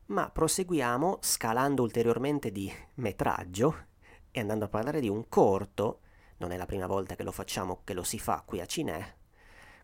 Ma 0.08 0.30
proseguiamo 0.30 1.20
scalando 1.22 1.84
ulteriormente 1.84 2.52
di 2.52 2.70
metraggio 2.96 3.86
e 4.30 4.42
andando 4.42 4.66
a 4.66 4.68
parlare 4.68 5.00
di 5.00 5.08
un 5.08 5.30
corto, 5.30 6.02
non 6.40 6.52
è 6.52 6.58
la 6.58 6.66
prima 6.66 6.86
volta 6.86 7.16
che 7.16 7.24
lo 7.24 7.32
facciamo, 7.32 7.80
che 7.86 7.94
lo 7.94 8.04
si 8.04 8.20
fa 8.20 8.44
qui 8.46 8.60
a 8.60 8.66
Cinè, 8.66 9.16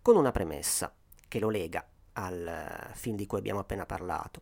con 0.02 0.18
una 0.18 0.34
premessa 0.34 0.94
che 1.30 1.40
lo 1.40 1.50
lega 1.50 1.88
al 2.14 2.46
eh, 2.46 2.94
film 2.94 3.16
di 3.16 3.26
cui 3.28 3.38
abbiamo 3.38 3.62
appena 3.62 3.86
parlato. 3.86 4.42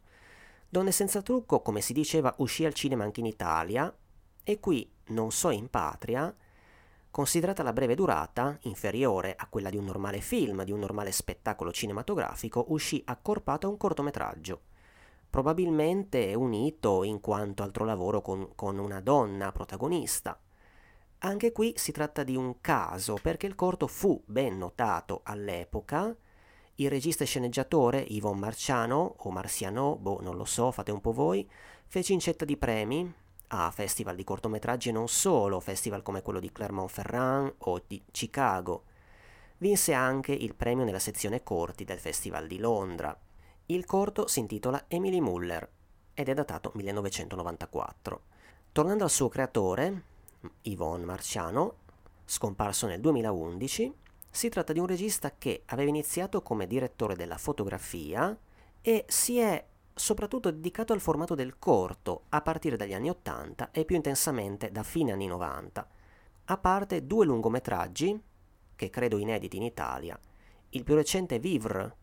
Donne 0.70 0.92
senza 0.92 1.22
trucco, 1.22 1.62
come 1.62 1.82
si 1.82 1.94
diceva, 1.94 2.34
uscì 2.38 2.66
al 2.66 2.74
cinema 2.74 3.04
anche 3.04 3.20
in 3.20 3.28
Italia 3.28 3.96
e 4.42 4.60
qui, 4.60 4.92
non 5.10 5.32
so 5.32 5.52
in 5.52 5.70
patria, 5.70 6.36
considerata 7.13 7.62
la 7.62 7.73
breve 7.73 7.93
durata, 7.93 8.58
inferiore 8.62 9.36
a 9.38 9.45
quella 9.47 9.69
di 9.69 9.78
un 9.78 9.86
normale 9.86 10.19
film, 10.19 10.63
di 10.63 10.71
un 10.71 10.80
normale 10.80 11.12
spettacolo 11.12 11.71
cinematografico, 11.71 12.65
uscì 12.69 13.04
accorpato 13.06 13.67
a 13.67 13.69
un 13.69 13.78
cortometraggio, 13.78 14.62
probabilmente 15.30 16.34
unito 16.34 17.04
in 17.04 17.21
quanto 17.21 17.62
altro 17.62 17.86
lavoro 17.86 18.23
con, 18.23 18.56
con 18.56 18.80
una 18.80 18.99
donna 18.99 19.52
protagonista. 19.52 20.41
Anche 21.19 21.52
qui 21.52 21.73
si 21.76 21.91
tratta 21.91 22.23
di 22.23 22.36
un 22.36 22.60
caso, 22.62 23.19
perché 23.21 23.45
il 23.45 23.54
corto 23.54 23.86
fu 23.86 24.19
ben 24.26 24.58
notato 24.58 25.21
all'epoca, 25.23 26.17
il 26.78 26.89
regista 26.89 27.26
e 27.26 27.28
sceneggiatore 27.28 27.99
Yvon 27.99 28.39
Marciano, 28.39 29.17
o 29.19 29.30
Marciano, 29.30 29.97
boh, 29.97 30.19
non 30.19 30.36
lo 30.36 30.45
so, 30.45 30.71
fate 30.71 30.91
un 30.91 30.99
po' 30.99 31.13
voi, 31.13 31.47
fece 31.86 32.13
incetta 32.13 32.43
di 32.43 32.58
premi, 32.58 33.13
a 33.56 33.70
festival 33.70 34.16
di 34.16 34.24
cortometraggi 34.24 34.89
e 34.89 34.92
non 34.92 35.08
solo, 35.08 35.60
festival 35.60 36.02
come 36.02 36.24
quello 36.24 36.39
di 36.39 36.52
Clermont-Ferrand 36.52 37.54
o 37.60 37.82
di 37.86 38.02
Chicago. 38.10 38.86
Vinse 39.60 39.94
anche 39.94 40.32
il 40.32 40.56
premio 40.56 40.84
nella 40.84 41.00
sezione 41.00 41.44
corti 41.44 41.84
del 41.84 42.00
Festival 42.00 42.48
di 42.48 42.58
Londra. 42.58 43.16
Il 43.68 43.86
corto 43.86 44.26
si 44.28 44.39
intitola 44.39 44.86
Emily 44.88 45.20
Muller 45.20 45.70
ed 46.16 46.30
è 46.30 46.34
datato 46.34 46.72
1994. 46.74 48.22
Tornando 48.72 49.04
al 49.04 49.12
suo 49.12 49.30
creatore, 49.30 50.04
Yvonne 50.63 51.06
Marciano, 51.06 51.76
scomparso 52.26 52.88
nel 52.88 53.02
2011, 53.02 53.94
si 54.32 54.50
tratta 54.50 54.74
di 54.74 54.80
un 54.80 54.88
regista 54.88 55.36
che 55.38 55.62
aveva 55.68 55.89
iniziato 55.89 56.42
come 56.42 56.66
direttore 56.66 57.16
della 57.16 57.38
fotografia 57.38 58.36
e 58.82 59.06
si 59.08 59.38
è 59.38 59.63
soprattutto 59.96 60.52
dedicato 60.52 60.94
al 60.94 61.00
formato 61.00 61.36
del 61.36 61.60
corto 61.60 62.24
a 62.30 62.42
partire 62.42 62.76
dagli 62.76 62.94
anni 62.94 63.10
80 63.10 63.72
e 63.72 63.86
più 63.86 63.96
intensamente 63.96 64.72
da 64.72 64.84
fine 64.84 65.12
anni 65.12 65.28
90, 65.28 65.88
a 66.46 66.58
parte 66.58 67.06
due 67.06 67.26
lungometraggi 67.26 68.22
che 68.76 68.90
credo 68.90 69.18
inediti 69.18 69.58
in 69.58 69.64
Italia. 69.64 70.20
Il 70.70 70.84
più 70.84 70.96
recente 70.96 71.40
Vivre 71.40 71.96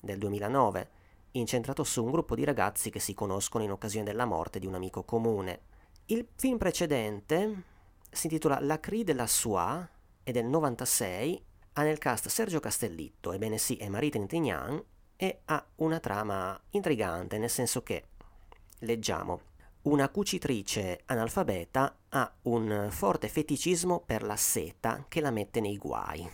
del 0.00 0.18
2009, 0.18 0.90
incentrato 1.32 1.84
su 1.84 2.02
un 2.02 2.10
gruppo 2.10 2.34
di 2.34 2.44
ragazzi 2.44 2.90
che 2.90 3.00
si 3.00 3.14
conoscono 3.14 3.64
in 3.64 3.70
occasione 3.70 4.04
della 4.04 4.24
morte 4.24 4.58
di 4.58 4.66
un 4.66 4.74
amico 4.74 5.04
comune. 5.04 5.60
Il 6.06 6.26
film 6.36 6.58
precedente 6.58 7.62
si 8.10 8.26
intitola 8.26 8.60
La 8.60 8.80
Cri 8.80 9.04
della 9.04 9.26
Sua 9.26 9.88
è 10.22 10.30
del 10.30 10.46
96, 10.46 11.44
ha 11.74 11.82
nel 11.82 11.98
cast 11.98 12.28
Sergio 12.28 12.60
Castellitto, 12.60 13.32
ebbene 13.32 13.58
sì, 13.58 13.76
è 13.76 13.88
Marie 13.88 14.10
Trintignant, 14.10 14.84
e 15.16 15.40
ha 15.46 15.64
una 15.76 16.00
trama 16.00 16.60
intrigante, 16.70 17.38
nel 17.38 17.50
senso 17.50 17.82
che, 17.82 18.04
leggiamo, 18.80 19.40
una 19.82 20.08
cucitrice 20.08 21.02
analfabeta 21.04 21.96
ha 22.08 22.32
un 22.42 22.88
forte 22.90 23.28
feticismo 23.28 24.00
per 24.00 24.22
la 24.22 24.36
seta 24.36 25.04
che 25.08 25.20
la 25.20 25.30
mette 25.30 25.60
nei 25.60 25.76
guai. 25.76 26.26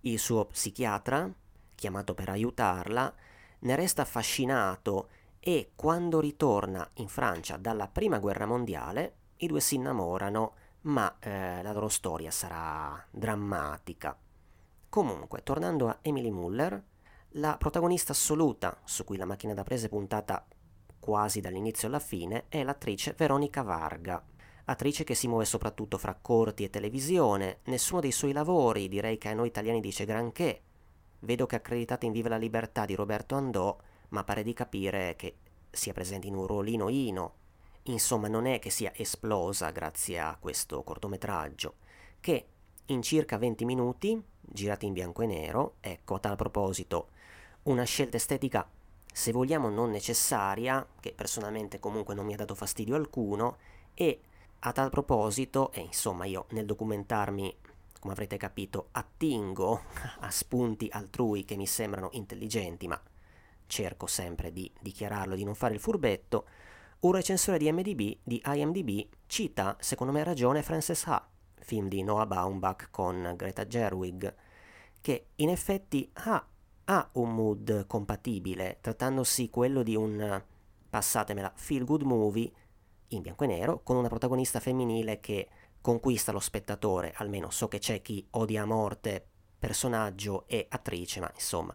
Il 0.00 0.18
suo 0.18 0.46
psichiatra, 0.46 1.32
chiamato 1.74 2.14
per 2.14 2.28
aiutarla, 2.28 3.14
ne 3.60 3.76
resta 3.76 4.02
affascinato 4.02 5.08
e 5.38 5.70
quando 5.76 6.18
ritorna 6.18 6.88
in 6.94 7.08
Francia 7.08 7.56
dalla 7.56 7.86
Prima 7.86 8.18
Guerra 8.18 8.46
Mondiale, 8.46 9.14
i 9.36 9.46
due 9.46 9.60
si 9.60 9.76
innamorano, 9.76 10.54
ma 10.82 11.16
eh, 11.20 11.62
la 11.62 11.72
loro 11.72 11.88
storia 11.88 12.32
sarà 12.32 13.04
drammatica. 13.10 14.18
Comunque, 14.88 15.42
tornando 15.42 15.88
a 15.88 15.98
Emily 16.02 16.30
Muller, 16.30 16.82
la 17.36 17.56
protagonista 17.58 18.12
assoluta, 18.12 18.78
su 18.84 19.04
cui 19.04 19.16
la 19.18 19.26
macchina 19.26 19.52
da 19.52 19.62
presa 19.62 19.86
è 19.86 19.90
puntata 19.90 20.46
quasi 20.98 21.40
dall'inizio 21.40 21.88
alla 21.88 21.98
fine, 21.98 22.46
è 22.48 22.62
l'attrice 22.62 23.14
Veronica 23.16 23.62
Varga, 23.62 24.24
attrice 24.64 25.04
che 25.04 25.14
si 25.14 25.28
muove 25.28 25.44
soprattutto 25.44 25.98
fra 25.98 26.16
corti 26.20 26.64
e 26.64 26.70
televisione. 26.70 27.58
Nessuno 27.64 28.00
dei 28.00 28.12
suoi 28.12 28.32
lavori, 28.32 28.88
direi 28.88 29.18
che 29.18 29.28
a 29.28 29.34
noi 29.34 29.48
italiani 29.48 29.80
dice 29.80 30.06
granché. 30.06 30.62
Vedo 31.20 31.46
che 31.46 31.56
è 31.56 31.58
accreditata 31.58 32.06
in 32.06 32.12
Vive 32.12 32.30
la 32.30 32.38
libertà 32.38 32.86
di 32.86 32.94
Roberto 32.94 33.34
Andò, 33.34 33.76
ma 34.08 34.24
pare 34.24 34.42
di 34.42 34.54
capire 34.54 35.14
che 35.16 35.36
sia 35.70 35.92
presente 35.92 36.26
in 36.26 36.36
un 36.36 36.46
ruolino 36.46 36.88
ino. 36.88 37.34
Insomma, 37.84 38.28
non 38.28 38.46
è 38.46 38.58
che 38.58 38.70
sia 38.70 38.92
esplosa 38.94 39.70
grazie 39.70 40.18
a 40.18 40.36
questo 40.40 40.82
cortometraggio, 40.82 41.74
che 42.18 42.48
in 42.86 43.02
circa 43.02 43.36
20 43.36 43.64
minuti, 43.66 44.20
girati 44.40 44.86
in 44.86 44.94
bianco 44.94 45.22
e 45.22 45.26
nero, 45.26 45.74
ecco 45.80 46.14
a 46.14 46.18
tal 46.18 46.36
proposito, 46.36 47.10
una 47.66 47.84
scelta 47.84 48.16
estetica, 48.16 48.68
se 49.12 49.32
vogliamo, 49.32 49.68
non 49.68 49.90
necessaria, 49.90 50.86
che 51.00 51.12
personalmente 51.12 51.80
comunque 51.80 52.14
non 52.14 52.26
mi 52.26 52.34
ha 52.34 52.36
dato 52.36 52.54
fastidio 52.54 52.94
alcuno, 52.94 53.56
e 53.94 54.20
a 54.60 54.72
tal 54.72 54.90
proposito, 54.90 55.72
e 55.72 55.80
insomma 55.80 56.26
io 56.26 56.46
nel 56.50 56.66
documentarmi, 56.66 57.56
come 57.98 58.12
avrete 58.12 58.36
capito, 58.36 58.88
attingo 58.92 59.82
a 60.20 60.30
spunti 60.30 60.88
altrui 60.90 61.44
che 61.44 61.56
mi 61.56 61.66
sembrano 61.66 62.10
intelligenti, 62.12 62.86
ma 62.86 63.00
cerco 63.66 64.06
sempre 64.06 64.52
di 64.52 64.70
dichiararlo, 64.80 65.34
di 65.34 65.44
non 65.44 65.54
fare 65.54 65.74
il 65.74 65.80
furbetto, 65.80 66.46
un 67.00 67.12
recensore 67.12 67.58
di 67.58 67.70
MDB, 67.70 68.18
di 68.22 68.40
IMDB, 68.44 69.08
cita, 69.26 69.76
secondo 69.80 70.12
me 70.12 70.20
a 70.20 70.24
ragione, 70.24 70.62
Frances 70.62 71.04
Ha, 71.06 71.28
film 71.58 71.88
di 71.88 72.02
Noah 72.04 72.26
Baumbach 72.26 72.88
con 72.90 73.34
Greta 73.36 73.66
Gerwig, 73.66 74.34
che 75.00 75.26
in 75.36 75.48
effetti 75.48 76.08
ha 76.12 76.46
ha 76.86 77.08
un 77.12 77.34
mood 77.34 77.86
compatibile, 77.86 78.78
trattandosi 78.80 79.50
quello 79.50 79.82
di 79.82 79.96
un, 79.96 80.42
passatemela, 80.88 81.52
feel 81.54 81.84
good 81.84 82.02
movie 82.02 82.50
in 83.08 83.22
bianco 83.22 83.44
e 83.44 83.48
nero, 83.48 83.80
con 83.82 83.96
una 83.96 84.08
protagonista 84.08 84.60
femminile 84.60 85.20
che 85.20 85.48
conquista 85.80 86.32
lo 86.32 86.40
spettatore, 86.40 87.12
almeno 87.16 87.50
so 87.50 87.68
che 87.68 87.78
c'è 87.78 88.02
chi 88.02 88.26
odia 88.30 88.62
a 88.62 88.66
morte 88.66 89.24
personaggio 89.58 90.44
e 90.46 90.66
attrice, 90.68 91.20
ma 91.20 91.30
insomma, 91.32 91.74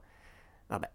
vabbè. 0.68 0.92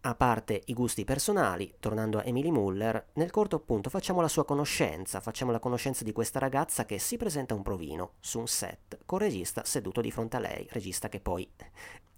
A 0.00 0.14
parte 0.14 0.62
i 0.66 0.74
gusti 0.74 1.04
personali, 1.04 1.74
tornando 1.80 2.18
a 2.18 2.24
Emily 2.24 2.50
Muller, 2.50 3.08
nel 3.14 3.30
corto 3.30 3.56
appunto 3.56 3.90
facciamo 3.90 4.20
la 4.20 4.28
sua 4.28 4.44
conoscenza, 4.44 5.20
facciamo 5.20 5.50
la 5.50 5.58
conoscenza 5.58 6.04
di 6.04 6.12
questa 6.12 6.38
ragazza 6.38 6.86
che 6.86 6.98
si 6.98 7.16
presenta 7.16 7.54
un 7.54 7.62
provino 7.62 8.12
su 8.20 8.38
un 8.38 8.46
set 8.46 9.00
con 9.04 9.18
regista 9.18 9.64
seduto 9.64 10.00
di 10.00 10.12
fronte 10.12 10.36
a 10.36 10.40
lei, 10.40 10.68
regista 10.70 11.08
che 11.08 11.18
poi 11.18 11.50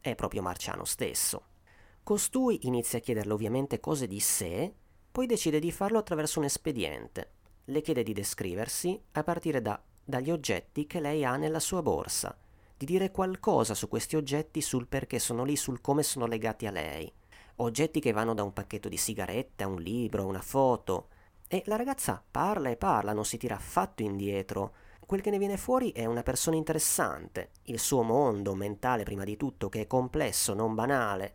è 0.01 0.15
proprio 0.15 0.43
Marciano 0.43 0.85
stesso. 0.85 1.45
Costui 2.03 2.67
inizia 2.67 2.99
a 2.99 3.03
chiederle 3.03 3.33
ovviamente 3.33 3.81
cose 3.81 4.07
di 4.07 4.21
sé, 4.21 4.73
poi 5.13 5.27
decide 5.27 5.59
di 5.59 5.71
farlo 5.71 5.99
attraverso 5.99 6.39
un 6.39 6.47
espediente. 6.47 7.33
Le 7.65 7.81
chiede 7.83 8.03
di 8.03 8.13
descriversi 8.13 9.01
a 9.13 9.23
partire 9.23 9.61
da, 9.61 9.81
dagli 10.03 10.31
oggetti 10.31 10.87
che 10.87 11.01
lei 11.01 11.25
ha 11.25 11.37
nella 11.37 11.61
sua 11.61 11.83
borsa, 11.83 12.37
di 12.77 12.87
dire 12.87 13.11
qualcosa 13.11 13.75
su 13.75 13.89
questi 13.89 14.17
oggetti, 14.17 14.61
sul 14.61 14.87
perché 14.87 15.19
sono 15.19 15.45
lì, 15.45 15.57
sul 15.57 15.81
come 15.81 16.03
sono 16.03 16.27
legati 16.27 16.67
a 16.67 16.71
lei. 16.71 17.13
Oggetti 17.57 18.01
che 18.01 18.13
vanno 18.13 18.33
da 18.33 18.43
un 18.43 18.53
pacchetto 18.53 18.89
di 18.89 18.97
sigarette 18.97 19.65
a 19.65 19.69
un 19.69 19.81
libro, 19.81 20.23
a 20.23 20.27
una 20.27 20.41
foto. 20.41 21.09
E 21.47 21.63
la 21.67 21.77
ragazza 21.77 22.25
parla 22.29 22.71
e 22.71 22.77
parla, 22.77 23.13
non 23.13 23.25
si 23.25 23.37
tira 23.37 23.57
affatto 23.57 24.03
indietro, 24.03 24.75
quel 25.11 25.23
che 25.23 25.31
ne 25.31 25.39
viene 25.39 25.57
fuori 25.57 25.91
è 25.91 26.05
una 26.05 26.23
persona 26.23 26.55
interessante, 26.55 27.51
il 27.65 27.81
suo 27.81 28.03
mondo 28.05 28.55
mentale 28.55 29.03
prima 29.03 29.25
di 29.25 29.37
tutto, 29.37 29.69
che 29.69 29.81
è 29.81 29.87
complesso, 29.89 30.55
non 30.55 30.77
banale, 30.77 31.35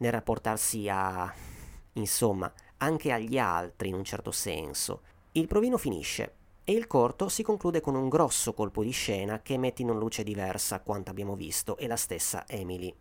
nel 0.00 0.12
rapportarsi 0.12 0.86
a... 0.86 1.32
insomma, 1.94 2.52
anche 2.76 3.10
agli 3.10 3.38
altri 3.38 3.88
in 3.88 3.94
un 3.94 4.04
certo 4.04 4.30
senso. 4.30 5.00
Il 5.32 5.46
provino 5.46 5.78
finisce 5.78 6.34
e 6.62 6.72
il 6.72 6.86
corto 6.86 7.30
si 7.30 7.42
conclude 7.42 7.80
con 7.80 7.94
un 7.94 8.10
grosso 8.10 8.52
colpo 8.52 8.82
di 8.82 8.90
scena 8.90 9.40
che 9.40 9.56
mette 9.56 9.80
in 9.80 9.88
luce 9.96 10.22
diversa 10.22 10.80
quanto 10.80 11.10
abbiamo 11.10 11.36
visto 11.36 11.78
e 11.78 11.86
la 11.86 11.96
stessa 11.96 12.44
Emily. 12.46 12.94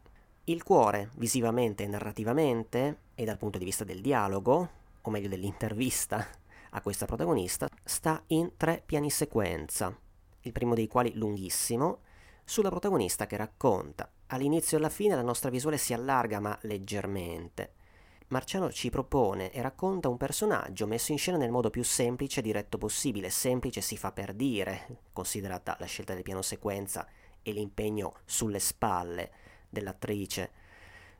Il 0.46 0.64
cuore, 0.64 1.10
visivamente 1.16 1.84
e 1.84 1.88
narrativamente, 1.88 3.00
e 3.16 3.26
dal 3.26 3.38
punto 3.38 3.58
di 3.58 3.66
vista 3.66 3.84
del 3.84 4.00
dialogo, 4.00 4.70
o 5.02 5.10
meglio 5.10 5.28
dell'intervista 5.28 6.26
a 6.72 6.82
questa 6.82 7.06
protagonista 7.06 7.68
sta 7.84 8.24
in 8.28 8.52
tre 8.58 8.84
piani 8.86 9.10
sequenza, 9.10 9.98
il 10.42 10.52
primo 10.52 10.76
dei 10.76 10.88
quali 10.88 11.16
lunghissimo, 11.16 12.00
sulla 12.44 12.70
protagonista 12.70 13.28
che 13.28 13.38
racconta 13.38 14.10
all'inizio 14.28 14.78
e 14.78 14.80
alla 14.80 14.90
fine 14.90 15.16
la 15.16 15.22
nostra 15.22 15.50
visuale 15.50 15.78
si 15.78 15.94
allarga 15.94 16.40
ma 16.40 16.58
leggermente. 16.62 17.74
Marciano 18.30 18.72
ci 18.72 18.92
propone 18.92 19.52
e 19.52 19.62
racconta 19.62 20.08
un 20.08 20.18
personaggio 20.18 20.86
messo 20.86 21.12
in 21.12 21.18
scena 21.18 21.38
nel 21.38 21.50
modo 21.50 21.72
più 21.72 21.84
semplice 21.84 22.40
e 22.40 22.44
diretto 22.44 22.78
possibile. 22.78 23.32
Semplice 23.32 23.82
si 23.82 23.98
fa 23.98 24.12
per 24.12 24.34
dire, 24.34 25.00
considerata 25.14 25.76
la 25.80 25.88
scelta 25.88 26.14
del 26.14 26.22
piano 26.22 26.44
sequenza 26.44 27.08
e 27.42 27.52
l'impegno 27.52 28.14
sulle 28.26 28.60
spalle 28.60 29.32
dell'attrice. 29.68 30.52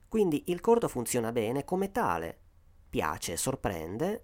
Quindi 0.08 0.44
il 0.48 0.62
corto 0.62 0.88
funziona 0.88 1.32
bene 1.32 1.66
come 1.66 1.92
tale, 1.92 2.38
piace, 2.90 3.38
sorprende, 3.38 4.22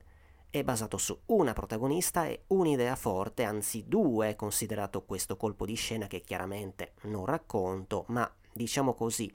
è 0.60 0.64
basato 0.64 0.98
su 0.98 1.20
una 1.26 1.52
protagonista 1.52 2.28
e 2.28 2.44
un'idea 2.48 2.96
forte, 2.96 3.44
anzi 3.44 3.84
due, 3.88 4.38
considerato 4.38 5.04
questo 5.04 5.36
colpo 5.36 5.66
di 5.66 5.76
scena 5.76 6.08
che 6.08 6.22
chiaramente 6.22 6.94
non 7.04 7.26
racconto, 7.26 8.06
ma 8.08 8.32
diciamo 8.54 8.94
così, 8.94 9.30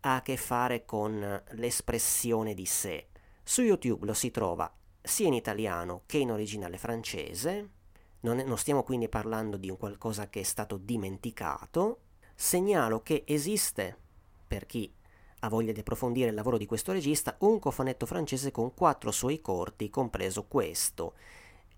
ha 0.00 0.16
a 0.16 0.22
che 0.22 0.36
fare 0.36 0.84
con 0.84 1.42
l'espressione 1.52 2.52
di 2.52 2.66
sé. 2.66 3.10
Su 3.44 3.62
YouTube 3.62 4.06
lo 4.06 4.12
si 4.12 4.32
trova 4.32 4.68
sia 5.00 5.28
in 5.28 5.34
italiano 5.34 6.02
che 6.04 6.18
in 6.18 6.32
originale 6.32 6.78
francese, 6.78 7.70
non, 8.20 8.40
è, 8.40 8.42
non 8.42 8.58
stiamo 8.58 8.82
quindi 8.82 9.08
parlando 9.08 9.56
di 9.56 9.70
un 9.70 9.76
qualcosa 9.76 10.28
che 10.28 10.40
è 10.40 10.44
stato 10.44 10.78
dimenticato, 10.78 12.00
segnalo 12.34 13.02
che 13.02 13.22
esiste, 13.24 13.96
per 14.48 14.66
chi 14.66 14.92
ha 15.40 15.48
voglia 15.48 15.72
di 15.72 15.80
approfondire 15.80 16.28
il 16.28 16.34
lavoro 16.34 16.58
di 16.58 16.66
questo 16.66 16.92
regista, 16.92 17.36
un 17.40 17.58
cofanetto 17.58 18.06
francese 18.06 18.50
con 18.50 18.74
quattro 18.74 19.10
suoi 19.10 19.40
corti, 19.40 19.90
compreso 19.90 20.44
questo. 20.44 21.14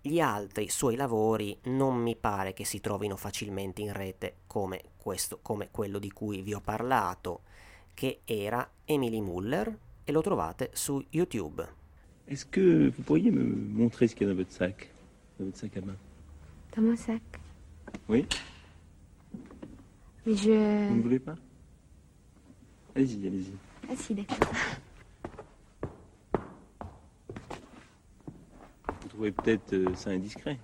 Gli 0.01 0.21
altri 0.21 0.69
suoi 0.69 0.97
lavori 0.97 1.59
non 1.65 1.97
mi 1.97 2.17
pare 2.17 2.53
che 2.53 2.65
si 2.65 2.81
trovino 2.81 3.17
facilmente 3.17 3.83
in 3.83 3.93
rete 3.93 4.37
come, 4.47 4.83
questo, 4.97 5.41
come 5.43 5.69
quello 5.71 5.99
di 5.99 6.11
cui 6.11 6.43
vi 6.43 6.55
ho 6.55 6.61
parlato, 6.61 7.43
che 7.95 8.21
era 8.25 8.69
Emily 8.85 9.21
Muller, 9.21 9.77
e 10.05 10.13
lo 10.13 10.23
trovate 10.23 10.71
su 10.73 11.05
YouTube. 11.11 11.67
Est-ce 12.27 12.47
que 12.47 12.91
vous 12.95 13.05
pourriez 13.05 13.31
me 13.31 13.43
montrer 13.43 14.07
ce 14.09 14.15
qu'il 14.15 14.27
y 14.27 14.31
a 14.31 14.33
dans 14.33 14.39
votre 14.39 14.53
sac, 14.53 14.89
dans 15.39 15.47
votre 15.47 15.59
sac 15.59 15.77
à 15.77 15.81
main 15.81 15.97
Dans 16.75 16.83
mon 16.83 16.97
sac. 16.97 17.23
Oui 18.09 18.27
Mais 20.25 20.35
je. 20.35 20.89
Vous 20.89 20.97
ne 20.97 21.03
voulez 21.03 21.19
pas 21.19 21.37
Allez-y, 22.95 23.27
allez-y. 23.27 23.53
Ah 23.91 23.97
si, 23.97 24.15
d'accord. 24.15 24.53
Vous 29.03 29.09
trouvez 29.09 29.33
peut-être 29.33 29.73
euh, 29.73 29.95
ça 29.95 30.11
indiscret? 30.11 30.59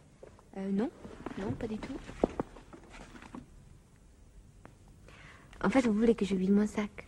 Euh, 0.57 0.71
non, 0.71 0.91
non, 1.39 1.53
pas 1.53 1.67
du 1.67 1.79
tout. 1.79 1.95
En 5.63 5.71
fait, 5.71 5.81
vous 5.87 5.95
voulez 5.95 6.15
que 6.15 6.25
je 6.25 6.35
vide 6.35 6.51
mon 6.51 6.67
sac? 6.67 7.07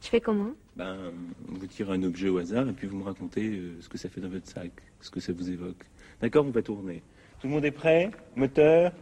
Je 0.00 0.08
fais 0.08 0.20
comment? 0.20 0.52
Ben, 0.76 1.12
vous 1.46 1.66
tirez 1.66 1.92
un 1.92 2.02
objet 2.02 2.28
au 2.28 2.38
hasard 2.38 2.68
et 2.68 2.72
puis 2.72 2.86
vous 2.86 2.96
me 2.96 3.04
racontez 3.04 3.48
euh, 3.48 3.80
ce 3.80 3.88
que 3.88 3.98
ça 3.98 4.08
fait 4.08 4.20
dans 4.20 4.28
votre 4.28 4.48
sac, 4.48 4.70
ce 5.00 5.10
que 5.10 5.20
ça 5.20 5.32
vous 5.32 5.50
évoque. 5.50 5.84
D'accord, 6.20 6.46
on 6.46 6.50
va 6.50 6.62
tourner. 6.62 7.02
Tout 7.40 7.48
le 7.48 7.54
monde 7.54 7.64
est 7.64 7.70
prêt? 7.70 8.10
Moteur? 8.36 8.92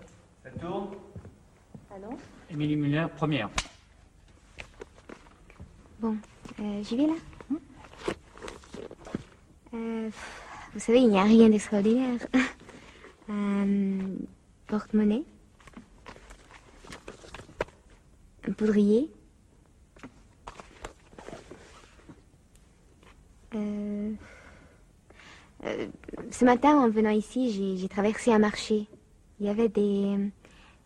Ça 0.43 0.51
tourne? 0.51 0.91
Pardon 1.89 2.17
Émilie 2.51 2.77
Muller, 2.77 3.07
première. 3.17 3.49
Bon, 6.03 6.17
euh, 6.61 6.83
j'y 6.83 6.97
vais 6.97 7.07
là 7.07 7.15
Euh, 9.75 10.11
Vous 10.75 10.81
savez, 10.81 10.99
il 11.01 11.09
n'y 11.09 11.19
a 11.19 11.23
rien 11.23 11.49
d'extraordinaire. 11.49 12.19
Un 13.29 13.99
porte-monnaie. 14.67 15.23
Un 18.49 18.53
poudrier. 18.53 19.09
Euh, 23.55 24.13
euh, 25.65 25.87
ce 26.31 26.45
matin, 26.45 26.77
en 26.79 26.91
venant 26.91 27.11
ici, 27.11 27.53
j'ai- 27.53 27.77
j'ai 27.77 27.89
traversé 27.89 28.33
un 28.33 28.39
marché. 28.41 28.87
Il 29.41 29.47
y 29.47 29.49
avait 29.51 29.69
des, 29.69 30.17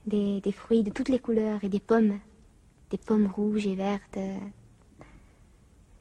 des, 0.06 0.40
des 0.40 0.52
fruits 0.52 0.82
de 0.82 0.90
toutes 0.90 1.08
les 1.08 1.18
couleurs 1.20 1.62
et 1.64 1.68
des 1.68 1.80
pommes. 1.80 2.18
Des 2.90 2.98
pommes 2.98 3.26
rouges 3.26 3.66
et 3.66 3.74
vertes. 3.74 4.18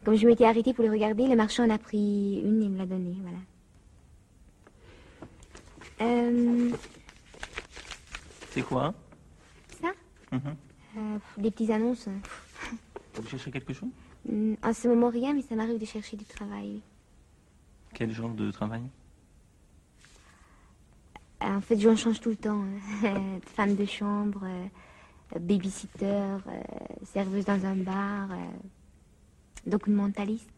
Comme 0.06 0.16
je 0.16 0.28
m'étais 0.28 0.46
arrêtée 0.46 0.74
pour 0.74 0.84
les 0.84 0.90
regarder, 0.92 1.28
le 1.28 1.36
marchand 1.36 1.64
en 1.66 1.70
a 1.72 1.78
pris 1.80 2.42
une 2.44 2.62
et 2.62 2.70
me 2.70 2.78
l'a 2.78 2.86
donnée, 2.86 3.16
voilà. 3.22 3.38
Euh, 6.02 6.72
C'est 8.52 8.62
quoi 8.62 8.94
ça? 9.82 9.88
Mhm. 10.32 10.42
Euh, 10.98 11.18
Des 11.38 11.50
petites 11.52 11.72
annonces. 11.72 12.08
Vous 13.16 13.28
cherchez 13.28 13.50
quelque 13.52 13.74
chose? 13.74 13.90
Hmm, 14.30 14.54
En 14.62 14.74
ce 14.74 14.88
moment, 14.88 15.10
rien, 15.10 15.34
mais 15.34 15.42
ça 15.42 15.56
m'arrive 15.56 15.80
de 15.80 15.86
chercher 15.86 16.18
du 16.18 16.26
travail. 16.26 16.82
Quel 17.94 18.12
genre 18.12 18.30
de 18.34 18.52
travail? 18.52 18.84
Euh, 21.44 21.48
En 21.58 21.62
fait, 21.62 21.80
j'en 21.80 21.96
change 21.96 22.20
tout 22.20 22.30
le 22.30 22.36
temps. 22.36 22.64
hein. 23.04 23.40
Femme 23.56 23.76
de 23.76 23.86
chambre, 23.86 24.46
babysitter, 25.40 26.38
serveuse 27.06 27.46
dans 27.46 27.66
un 27.66 27.76
bar, 27.78 28.30
documentaliste. 29.66 30.50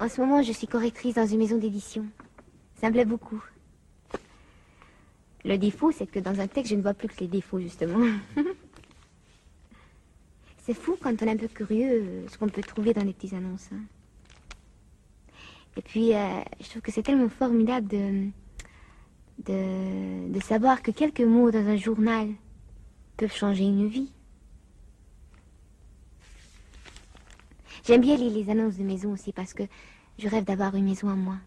En 0.00 0.08
ce 0.08 0.20
moment, 0.20 0.42
je 0.42 0.52
suis 0.52 0.66
correctrice 0.66 1.14
dans 1.14 1.26
une 1.26 1.38
maison 1.38 1.58
d'édition. 1.58 2.04
Ça 2.80 2.88
me 2.88 2.92
plaît 2.92 3.04
beaucoup. 3.04 3.42
Le 5.44 5.58
défaut, 5.58 5.92
c'est 5.92 6.06
que 6.06 6.18
dans 6.20 6.40
un 6.40 6.46
texte, 6.46 6.70
je 6.70 6.76
ne 6.76 6.82
vois 6.82 6.94
plus 6.94 7.08
que 7.08 7.18
les 7.20 7.28
défauts, 7.28 7.60
justement. 7.60 8.04
c'est 10.64 10.74
fou 10.74 10.96
quand 11.00 11.22
on 11.22 11.26
est 11.26 11.30
un 11.30 11.36
peu 11.36 11.48
curieux 11.48 12.02
euh, 12.02 12.28
ce 12.28 12.38
qu'on 12.38 12.48
peut 12.48 12.62
trouver 12.62 12.94
dans 12.94 13.04
les 13.04 13.12
petites 13.12 13.34
annonces. 13.34 13.68
hein. 13.72 13.80
Et 15.76 15.82
puis, 15.82 16.14
euh, 16.14 16.40
je 16.60 16.68
trouve 16.68 16.82
que 16.82 16.92
c'est 16.92 17.02
tellement 17.02 17.28
formidable 17.28 17.88
de 17.88 18.30
savoir 20.44 20.82
que 20.82 20.90
quelques 20.90 21.20
mots 21.20 21.50
dans 21.50 21.66
un 21.66 21.76
journal 21.76 22.28
peuvent 23.16 23.34
changer 23.34 23.64
une 23.64 23.88
vie. 23.88 24.12
J'aime 27.84 28.00
bien 28.00 28.16
les 28.16 28.48
annonces 28.48 28.76
de 28.76 28.84
maison 28.84 29.10
aussi 29.10 29.32
parce 29.32 29.52
que 29.52 29.64
je 30.16 30.28
rêve 30.28 30.44
d'avoir 30.44 30.76
une 30.76 30.84
maison 30.84 31.08
à 31.08 31.16
moi. 31.16 31.40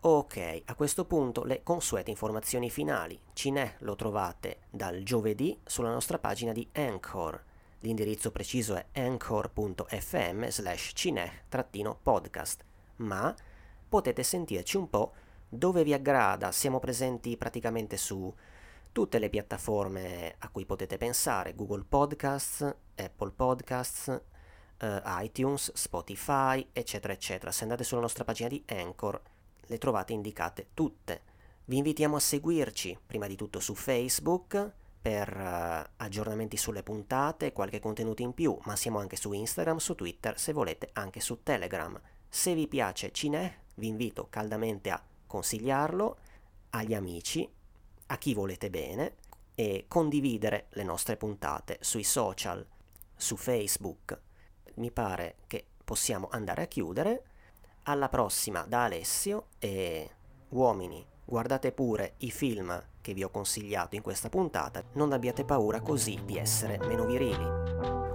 Ok, 0.00 0.62
a 0.64 0.74
questo 0.74 1.04
punto 1.04 1.44
le 1.44 1.62
consuete 1.62 2.10
informazioni 2.10 2.70
finali. 2.70 3.18
Cinè 3.34 3.76
lo 3.80 3.94
trovate 3.94 4.60
dal 4.70 5.02
giovedì 5.02 5.58
sulla 5.64 5.90
nostra 5.90 6.18
pagina 6.18 6.52
di 6.52 6.66
Anchor. 6.72 7.44
L'indirizzo 7.80 8.30
preciso 8.30 8.74
è 8.74 8.86
anchor.fm 8.94 10.48
slash 10.48 10.92
cinè-podcast, 10.94 12.64
ma 12.96 13.34
potete 13.86 14.22
sentirci 14.22 14.78
un 14.78 14.88
po' 14.88 15.12
dove 15.46 15.84
vi 15.84 15.92
aggrada. 15.92 16.52
Siamo 16.52 16.78
presenti 16.78 17.36
praticamente 17.36 17.98
su 17.98 18.32
tutte 18.92 19.18
le 19.18 19.28
piattaforme 19.28 20.36
a 20.38 20.48
cui 20.48 20.64
potete 20.64 20.96
pensare, 20.96 21.54
Google 21.54 21.84
Podcasts, 21.86 22.62
Apple 22.94 23.32
Podcasts, 23.32 24.22
eh, 24.78 25.02
iTunes, 25.22 25.72
Spotify, 25.74 26.66
eccetera, 26.72 27.12
eccetera. 27.12 27.52
Se 27.52 27.62
andate 27.62 27.84
sulla 27.84 28.00
nostra 28.00 28.24
pagina 28.24 28.48
di 28.48 28.62
Anchor 28.66 29.20
le 29.66 29.78
trovate 29.78 30.12
indicate 30.12 30.68
tutte. 30.74 31.22
Vi 31.64 31.76
invitiamo 31.76 32.16
a 32.16 32.20
seguirci 32.20 32.98
prima 33.06 33.26
di 33.26 33.36
tutto 33.36 33.58
su 33.58 33.74
Facebook 33.74 34.72
per 35.00 35.28
eh, 35.28 35.90
aggiornamenti 35.96 36.56
sulle 36.56 36.82
puntate, 36.82 37.52
qualche 37.52 37.80
contenuto 37.80 38.22
in 38.22 38.32
più, 38.32 38.56
ma 38.64 38.76
siamo 38.76 38.98
anche 38.98 39.16
su 39.16 39.32
Instagram, 39.32 39.78
su 39.78 39.94
Twitter, 39.94 40.38
se 40.38 40.52
volete 40.52 40.90
anche 40.92 41.20
su 41.20 41.42
Telegram. 41.42 42.00
Se 42.28 42.54
vi 42.54 42.68
piace 42.68 43.12
Cinè, 43.12 43.58
vi 43.76 43.88
invito 43.88 44.28
caldamente 44.30 44.90
a 44.90 45.02
consigliarlo 45.26 46.16
agli 46.70 46.94
amici, 46.94 47.48
a 48.06 48.18
chi 48.18 48.34
volete 48.34 48.70
bene 48.70 49.14
e 49.54 49.86
condividere 49.88 50.66
le 50.70 50.82
nostre 50.84 51.16
puntate 51.16 51.78
sui 51.80 52.04
social, 52.04 52.64
su 53.16 53.36
Facebook. 53.36 54.20
Mi 54.76 54.90
pare 54.90 55.36
che 55.46 55.64
possiamo 55.84 56.28
andare 56.30 56.62
a 56.62 56.66
chiudere. 56.66 57.22
Alla 57.84 58.08
prossima 58.08 58.64
da 58.66 58.84
Alessio 58.84 59.46
e 59.58 60.10
uomini, 60.50 61.04
guardate 61.24 61.72
pure 61.72 62.14
i 62.18 62.30
film 62.30 62.82
che 63.00 63.14
vi 63.14 63.22
ho 63.22 63.30
consigliato 63.30 63.94
in 63.94 64.02
questa 64.02 64.28
puntata, 64.28 64.82
non 64.94 65.12
abbiate 65.12 65.44
paura 65.44 65.80
così 65.80 66.20
di 66.24 66.36
essere 66.36 66.78
meno 66.78 67.06
virili. 67.06 67.46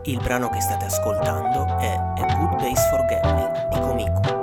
Il 0.04 0.20
brano 0.22 0.50
che 0.50 0.60
state 0.60 0.86
ascoltando 0.86 1.78
è 1.78 1.94
A 1.94 2.36
Good 2.36 2.56
Base 2.62 2.90
for 2.90 3.06
Gambling 3.06 3.70
di 3.70 3.80
Komiku. 3.80 4.41